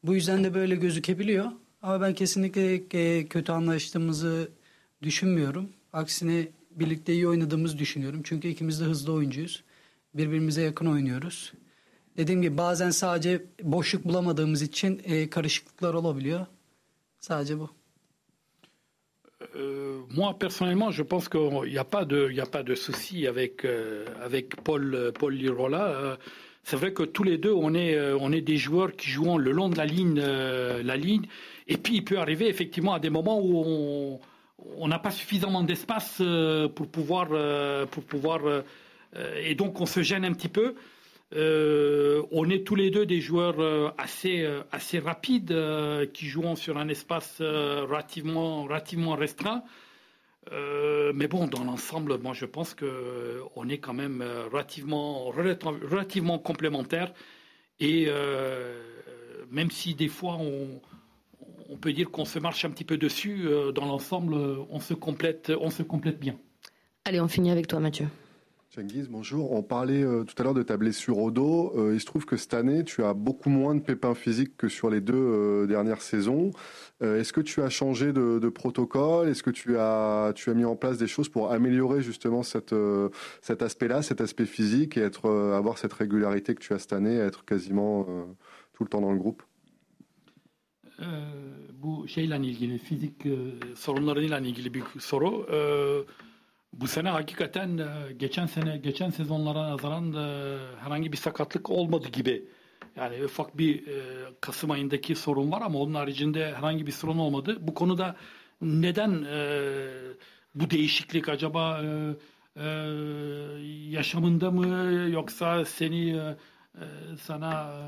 Bu 0.02 0.14
yüzden 0.14 0.44
de 0.44 0.54
böyle 0.54 0.76
gözükebiliyor. 0.76 1.46
Ama 1.82 2.00
ben 2.00 2.14
kesinlikle 2.14 2.74
e, 2.74 3.26
kötü 3.26 3.52
anlaştığımızı 3.52 4.48
düşünmüyorum. 5.02 5.68
Aksine 5.92 6.48
birlikte 6.70 7.12
iyi 7.12 7.28
oynadığımızı 7.28 7.78
düşünüyorum. 7.78 8.20
Çünkü 8.24 8.48
ikimiz 8.48 8.80
de 8.80 8.84
hızlı 8.84 9.12
oyuncuyuz. 9.12 9.64
Birbirimize 10.14 10.62
yakın 10.62 10.86
oynuyoruz. 10.86 11.52
Dediğim 12.16 12.42
gibi 12.42 12.58
bazen 12.58 12.90
sadece 12.90 13.44
boşluk 13.62 14.04
bulamadığımız 14.04 14.62
için 14.62 15.02
e, 15.04 15.30
karışıklıklar 15.30 15.94
olabiliyor. 15.94 16.46
Sadece 17.20 17.58
bu. 17.58 17.83
Euh, 19.56 20.00
moi, 20.10 20.38
personnellement, 20.38 20.90
je 20.90 21.02
pense 21.02 21.28
qu'il 21.28 21.70
n'y 21.70 21.78
a 21.78 21.84
pas 21.84 22.04
de, 22.04 22.74
souci 22.74 23.26
avec, 23.26 23.64
euh, 23.64 24.06
Paul, 24.64 25.12
Lirola. 25.30 25.86
Euh, 25.86 26.16
c'est 26.62 26.76
vrai 26.76 26.92
que 26.92 27.02
tous 27.02 27.24
les 27.24 27.36
deux, 27.36 27.52
on 27.52 27.74
est, 27.74 28.40
des 28.40 28.56
joueurs 28.56 28.92
qui 28.92 29.10
jouent 29.10 29.38
le 29.38 29.52
long 29.52 29.68
de 29.68 29.76
la 29.76 29.86
ligne. 30.96 31.22
Et 31.68 31.76
puis, 31.76 31.96
il 31.96 32.04
peut 32.04 32.18
arriver 32.18 32.48
effectivement 32.48 32.94
à 32.94 33.00
des 33.00 33.10
moments 33.10 33.40
où 33.40 34.20
on 34.76 34.88
n'a 34.88 34.98
pas 34.98 35.10
suffisamment 35.10 35.62
d'espace 35.62 36.22
pour 36.74 36.86
pouvoir, 36.86 37.28
et 39.42 39.54
donc 39.54 39.80
on 39.80 39.86
se 39.86 40.02
gêne 40.02 40.24
un 40.24 40.32
petit 40.32 40.48
peu. 40.48 40.74
Euh, 41.34 42.22
on 42.30 42.48
est 42.48 42.64
tous 42.64 42.76
les 42.76 42.90
deux 42.90 43.06
des 43.06 43.20
joueurs 43.20 43.60
euh, 43.60 43.90
assez, 43.98 44.42
euh, 44.42 44.62
assez 44.70 45.00
rapides 45.00 45.56
qui 46.12 46.26
jouent 46.26 46.54
sur 46.56 46.78
un 46.78 46.88
espace 46.88 47.40
relativement, 47.40 48.64
relativement 48.64 49.14
restreint. 49.14 49.62
mais 50.50 51.26
bon, 51.26 51.46
dans 51.46 51.64
l'ensemble, 51.64 52.18
moi 52.18 52.34
je 52.34 52.44
pense 52.46 52.74
qu'on 52.74 53.68
est 53.68 53.78
quand 53.78 53.94
même 53.94 54.22
relativement, 54.52 55.26
relativement 55.26 56.38
complémentaires. 56.38 57.12
Et 57.80 58.08
même 59.50 59.70
si 59.70 59.94
des 59.94 60.08
fois 60.08 60.36
on, 60.38 60.80
on 61.70 61.76
peut 61.76 61.92
dire 61.92 62.10
qu'on 62.10 62.24
se 62.24 62.38
marche 62.38 62.64
un 62.64 62.70
petit 62.70 62.84
peu 62.84 62.98
dessus, 62.98 63.48
dans 63.74 63.86
l'ensemble, 63.86 64.34
on 64.70 64.80
se 64.80 64.94
complète, 64.94 65.52
on 65.60 65.70
se 65.70 65.82
complète 65.82 66.20
bien. 66.20 66.36
Allez, 67.04 67.20
on 67.20 67.28
finit 67.28 67.50
avec 67.50 67.66
toi, 67.66 67.80
Mathieu. 67.80 68.08
Cengiz, 68.74 69.08
bonjour. 69.08 69.52
On 69.52 69.62
parlait 69.62 70.02
euh, 70.02 70.24
tout 70.24 70.34
à 70.36 70.42
l'heure 70.42 70.52
de 70.52 70.64
ta 70.64 70.76
blessure 70.76 71.18
au 71.18 71.30
dos. 71.30 71.72
Euh, 71.76 71.94
il 71.94 72.00
se 72.00 72.06
trouve 72.06 72.24
que 72.24 72.36
cette 72.36 72.54
année, 72.54 72.82
tu 72.82 73.04
as 73.04 73.14
beaucoup 73.14 73.48
moins 73.48 73.76
de 73.76 73.80
pépins 73.80 74.16
physiques 74.16 74.56
que 74.56 74.68
sur 74.68 74.90
les 74.90 75.00
deux 75.00 75.14
euh, 75.14 75.66
dernières 75.68 76.02
saisons. 76.02 76.50
Est-ce 77.00 77.32
que 77.32 77.40
tu 77.40 77.62
as 77.62 77.68
changé 77.70 78.12
de, 78.12 78.48
protocole? 78.48 79.28
Est-ce 79.28 79.44
que 79.44 79.50
tu 79.50 79.78
as, 79.78 80.32
tu 80.34 80.50
as 80.50 80.54
mis 80.54 80.64
en 80.64 80.74
place 80.74 80.98
des 80.98 81.06
choses 81.06 81.28
pour 81.28 81.52
améliorer 81.52 82.00
justement 82.02 82.42
cet 82.42 82.72
aspect-là, 83.48 84.02
cet 84.02 84.20
aspect 84.20 84.46
physique 84.46 84.96
et 84.96 85.02
être, 85.02 85.28
avoir 85.54 85.76
cette 85.78 85.92
régularité 85.92 86.54
que 86.54 86.60
tu 86.60 86.72
as 86.72 86.78
cette 86.78 86.94
année, 86.94 87.16
être 87.16 87.44
quasiment 87.44 88.06
tout 88.72 88.84
le 88.84 88.88
temps 88.88 89.02
dans 89.02 89.12
le 89.12 89.18
groupe? 89.18 89.42
Bu 91.82 92.08
şeyle 92.08 92.36
ilgili 92.36 92.78
fizik 92.78 93.26
sorunlarıyla 93.74 94.38
ilgili 94.38 94.74
bir. 94.74 94.84
Bu 96.80 96.88
sene 96.88 97.08
hakikaten 97.08 97.78
e, 97.78 98.12
geçen 98.12 98.46
sene 98.46 98.78
geçen 98.78 99.10
sezonlara 99.10 99.70
nazaran 99.70 100.12
e, 100.12 100.58
herhangi 100.80 101.12
bir 101.12 101.16
sakatlık 101.16 101.70
olmadı 101.70 102.08
gibi. 102.12 102.48
Yani 102.96 103.24
ufak 103.24 103.58
bir 103.58 103.86
e, 103.86 104.02
Kasım 104.40 104.70
ayındaki 104.70 105.14
sorun 105.14 105.52
var 105.52 105.62
ama 105.62 105.78
onun 105.78 105.94
haricinde 105.94 106.54
herhangi 106.54 106.86
bir 106.86 106.92
sorun 106.92 107.18
olmadı. 107.18 107.58
Bu 107.60 107.74
konuda 107.74 108.16
neden 108.60 109.24
bu 110.54 110.70
değişiklik 110.70 111.28
acaba 111.28 111.82
yaşamında 113.88 114.50
mı 114.50 114.92
yoksa 115.10 115.64
seni 115.64 116.20
sana 117.20 117.82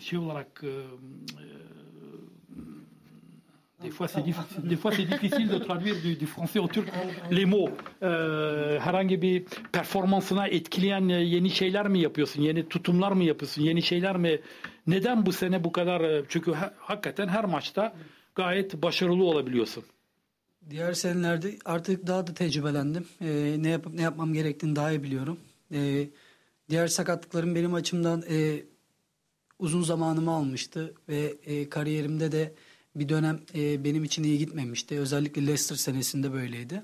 şey 0.00 0.18
olarak 0.18 0.64
Des 3.82 3.90
fois, 3.90 4.08
c'est 4.08 4.22
difficile, 4.22 4.62
des 4.62 4.76
fois, 4.76 4.92
c'est 4.92 5.04
difficile 5.04 5.48
de 5.48 5.58
traduire 5.58 5.96
du, 6.02 6.14
du, 6.14 6.26
français 6.26 6.58
au 6.58 6.68
turc 6.68 6.86
les 7.30 7.46
mots. 7.46 7.70
Ee, 8.02 8.06
herhangi 8.78 9.22
bir 9.22 9.44
performansına 9.72 10.46
etkileyen 10.48 11.08
yeni 11.08 11.50
şeyler 11.50 11.88
mi 11.88 12.00
yapıyorsun? 12.00 12.42
Yeni 12.42 12.68
tutumlar 12.68 13.12
mı 13.12 13.24
yapıyorsun? 13.24 13.62
Yeni 13.62 13.82
şeyler 13.82 14.16
mi? 14.16 14.40
Neden 14.86 15.26
bu 15.26 15.32
sene 15.32 15.64
bu 15.64 15.72
kadar? 15.72 16.24
Çünkü 16.28 16.52
ha, 16.52 16.74
hakikaten 16.78 17.28
her 17.28 17.44
maçta 17.44 17.94
gayet 18.34 18.82
başarılı 18.82 19.24
olabiliyorsun. 19.24 19.84
Diğer 20.70 20.92
senelerde 20.92 21.58
artık 21.64 22.06
daha 22.06 22.26
da 22.26 22.34
tecrübelendim. 22.34 23.06
Ee, 23.20 23.56
ne 23.58 23.68
yapıp 23.68 23.94
ne 23.94 24.02
yapmam 24.02 24.32
gerektiğini 24.32 24.76
daha 24.76 24.90
iyi 24.90 25.02
biliyorum. 25.02 25.38
Ee, 25.72 26.08
diğer 26.70 26.86
sakatlıkların 26.86 27.54
benim 27.54 27.74
açımdan 27.74 28.22
e, 28.30 28.62
uzun 29.58 29.82
zamanımı 29.82 30.30
almıştı 30.30 30.94
ve 31.08 31.34
e, 31.46 31.68
kariyerimde 31.68 32.32
de 32.32 32.54
bir 32.94 33.08
dönem 33.08 33.40
e, 33.54 33.84
benim 33.84 34.04
için 34.04 34.22
iyi 34.22 34.38
gitmemişti. 34.38 34.98
Özellikle 34.98 35.42
Leicester 35.42 35.76
senesinde 35.76 36.32
böyleydi. 36.32 36.82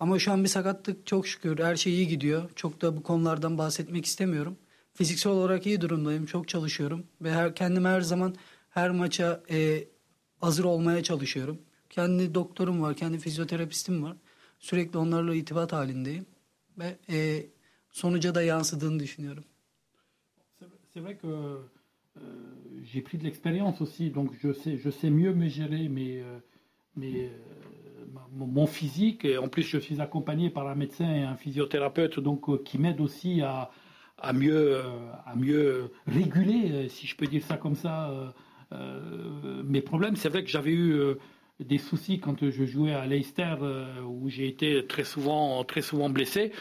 Ama 0.00 0.18
şu 0.18 0.32
an 0.32 0.44
bir 0.44 0.48
sakatlık 0.48 1.06
çok 1.06 1.26
şükür 1.26 1.58
her 1.58 1.76
şey 1.76 1.92
iyi 1.94 2.08
gidiyor. 2.08 2.50
Çok 2.56 2.82
da 2.82 2.96
bu 2.96 3.02
konulardan 3.02 3.58
bahsetmek 3.58 4.06
istemiyorum. 4.06 4.56
Fiziksel 4.94 5.32
olarak 5.32 5.66
iyi 5.66 5.80
durumdayım. 5.80 6.26
Çok 6.26 6.48
çalışıyorum 6.48 7.06
ve 7.20 7.32
her, 7.32 7.54
kendim 7.54 7.84
her 7.84 8.00
zaman 8.00 8.34
her 8.70 8.90
maça 8.90 9.42
e, 9.50 9.84
hazır 10.40 10.64
olmaya 10.64 11.02
çalışıyorum. 11.02 11.58
Kendi 11.90 12.34
doktorum 12.34 12.82
var, 12.82 12.96
kendi 12.96 13.18
fizyoterapistim 13.18 14.02
var. 14.02 14.16
Sürekli 14.58 14.98
onlarla 14.98 15.34
itibat 15.34 15.72
halindeyim 15.72 16.26
ve 16.78 16.96
e, 17.10 17.46
sonuca 17.90 18.34
da 18.34 18.42
yansıdığını 18.42 19.00
düşünüyorum. 19.00 19.44
C'est 20.94 21.04
vrai 21.04 21.18
que 21.18 21.28
j'ai 22.84 23.00
pris 23.02 23.18
de 23.18 23.24
l'expérience 23.24 23.80
aussi, 23.80 24.10
donc 24.10 24.30
je 24.40 24.90
sais, 24.90 25.10
mieux 25.10 25.34
me 25.34 25.48
gérer 25.48 25.88
mes, 25.88 26.20
euh, 26.20 26.38
mes, 26.96 27.26
euh, 27.26 28.08
mon 28.34 28.66
physique. 28.66 29.24
Et 29.24 29.38
en 29.38 29.48
plus, 29.48 29.62
je 29.62 29.78
suis 29.78 30.00
accompagné 30.00 30.50
par 30.50 30.68
un 30.68 30.74
médecin 30.74 31.12
et 31.12 31.22
un 31.22 31.36
physiothérapeute 31.36 32.20
donc, 32.20 32.48
euh, 32.48 32.62
qui 32.64 32.78
m'aident 32.78 33.00
aussi 33.00 33.42
à, 33.42 33.70
à, 34.18 34.32
mieux, 34.32 34.76
euh, 34.76 34.82
à 35.26 35.36
mieux 35.36 35.90
réguler, 36.06 36.70
euh, 36.70 36.88
si 36.88 37.06
je 37.06 37.16
peux 37.16 37.26
dire 37.26 37.42
ça 37.42 37.56
comme 37.56 37.74
ça, 37.74 38.10
euh, 38.10 38.28
euh, 38.72 39.62
mes 39.64 39.80
problèmes. 39.80 40.16
C'est 40.16 40.28
vrai 40.28 40.42
que 40.42 40.50
j'avais 40.50 40.72
eu 40.72 40.92
euh, 40.92 41.14
des 41.60 41.78
soucis 41.78 42.20
quand 42.20 42.48
je 42.48 42.64
jouais 42.64 42.92
à 42.92 43.06
Leicester, 43.06 43.54
euh, 43.60 44.02
où 44.02 44.28
j'ai 44.28 44.46
été 44.48 44.86
très 44.86 45.04
souvent, 45.04 45.62
très 45.64 45.82
souvent 45.82 46.10
blessé. 46.10 46.52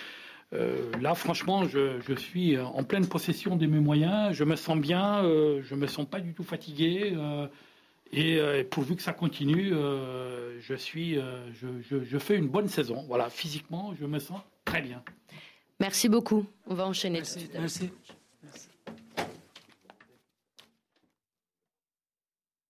Euh, 0.54 0.92
là, 1.02 1.14
franchement, 1.14 1.68
je, 1.68 2.00
je 2.08 2.14
suis 2.14 2.58
en 2.58 2.84
pleine 2.84 3.08
possession 3.08 3.56
de 3.58 3.66
mes 3.66 3.80
moyens. 3.80 4.34
Je 4.34 4.44
me 4.44 4.56
sens 4.56 4.78
bien. 4.78 5.24
Euh, 5.24 5.62
je 5.64 5.76
me 5.76 5.88
sens 5.88 6.06
pas 6.08 6.20
du 6.22 6.34
tout 6.34 6.44
fatigué. 6.44 7.14
euh, 7.16 7.48
et 8.14 8.38
euh, 8.40 8.64
pourvu 8.64 8.96
que 8.96 9.02
ça 9.02 9.12
continue, 9.12 9.74
euh, 9.74 10.58
je 10.62 10.74
suis, 10.76 11.18
euh, 11.20 11.52
je, 11.54 11.68
je- 11.90 12.06
je 12.06 12.18
fais 12.18 12.38
une 12.38 12.48
bonne 12.48 12.70
saison. 12.70 13.04
Voilà, 13.10 13.30
physiquement, 13.30 13.94
je 14.00 14.06
me 14.06 14.20
sens 14.20 14.40
très 14.64 14.82
bien. 14.82 15.04
Merci 15.82 16.08
beaucoup. 16.08 16.46
On 16.68 16.74
va 16.76 16.88
enchaîner. 16.88 17.18
Merci, 17.20 17.50
merci. 17.54 17.90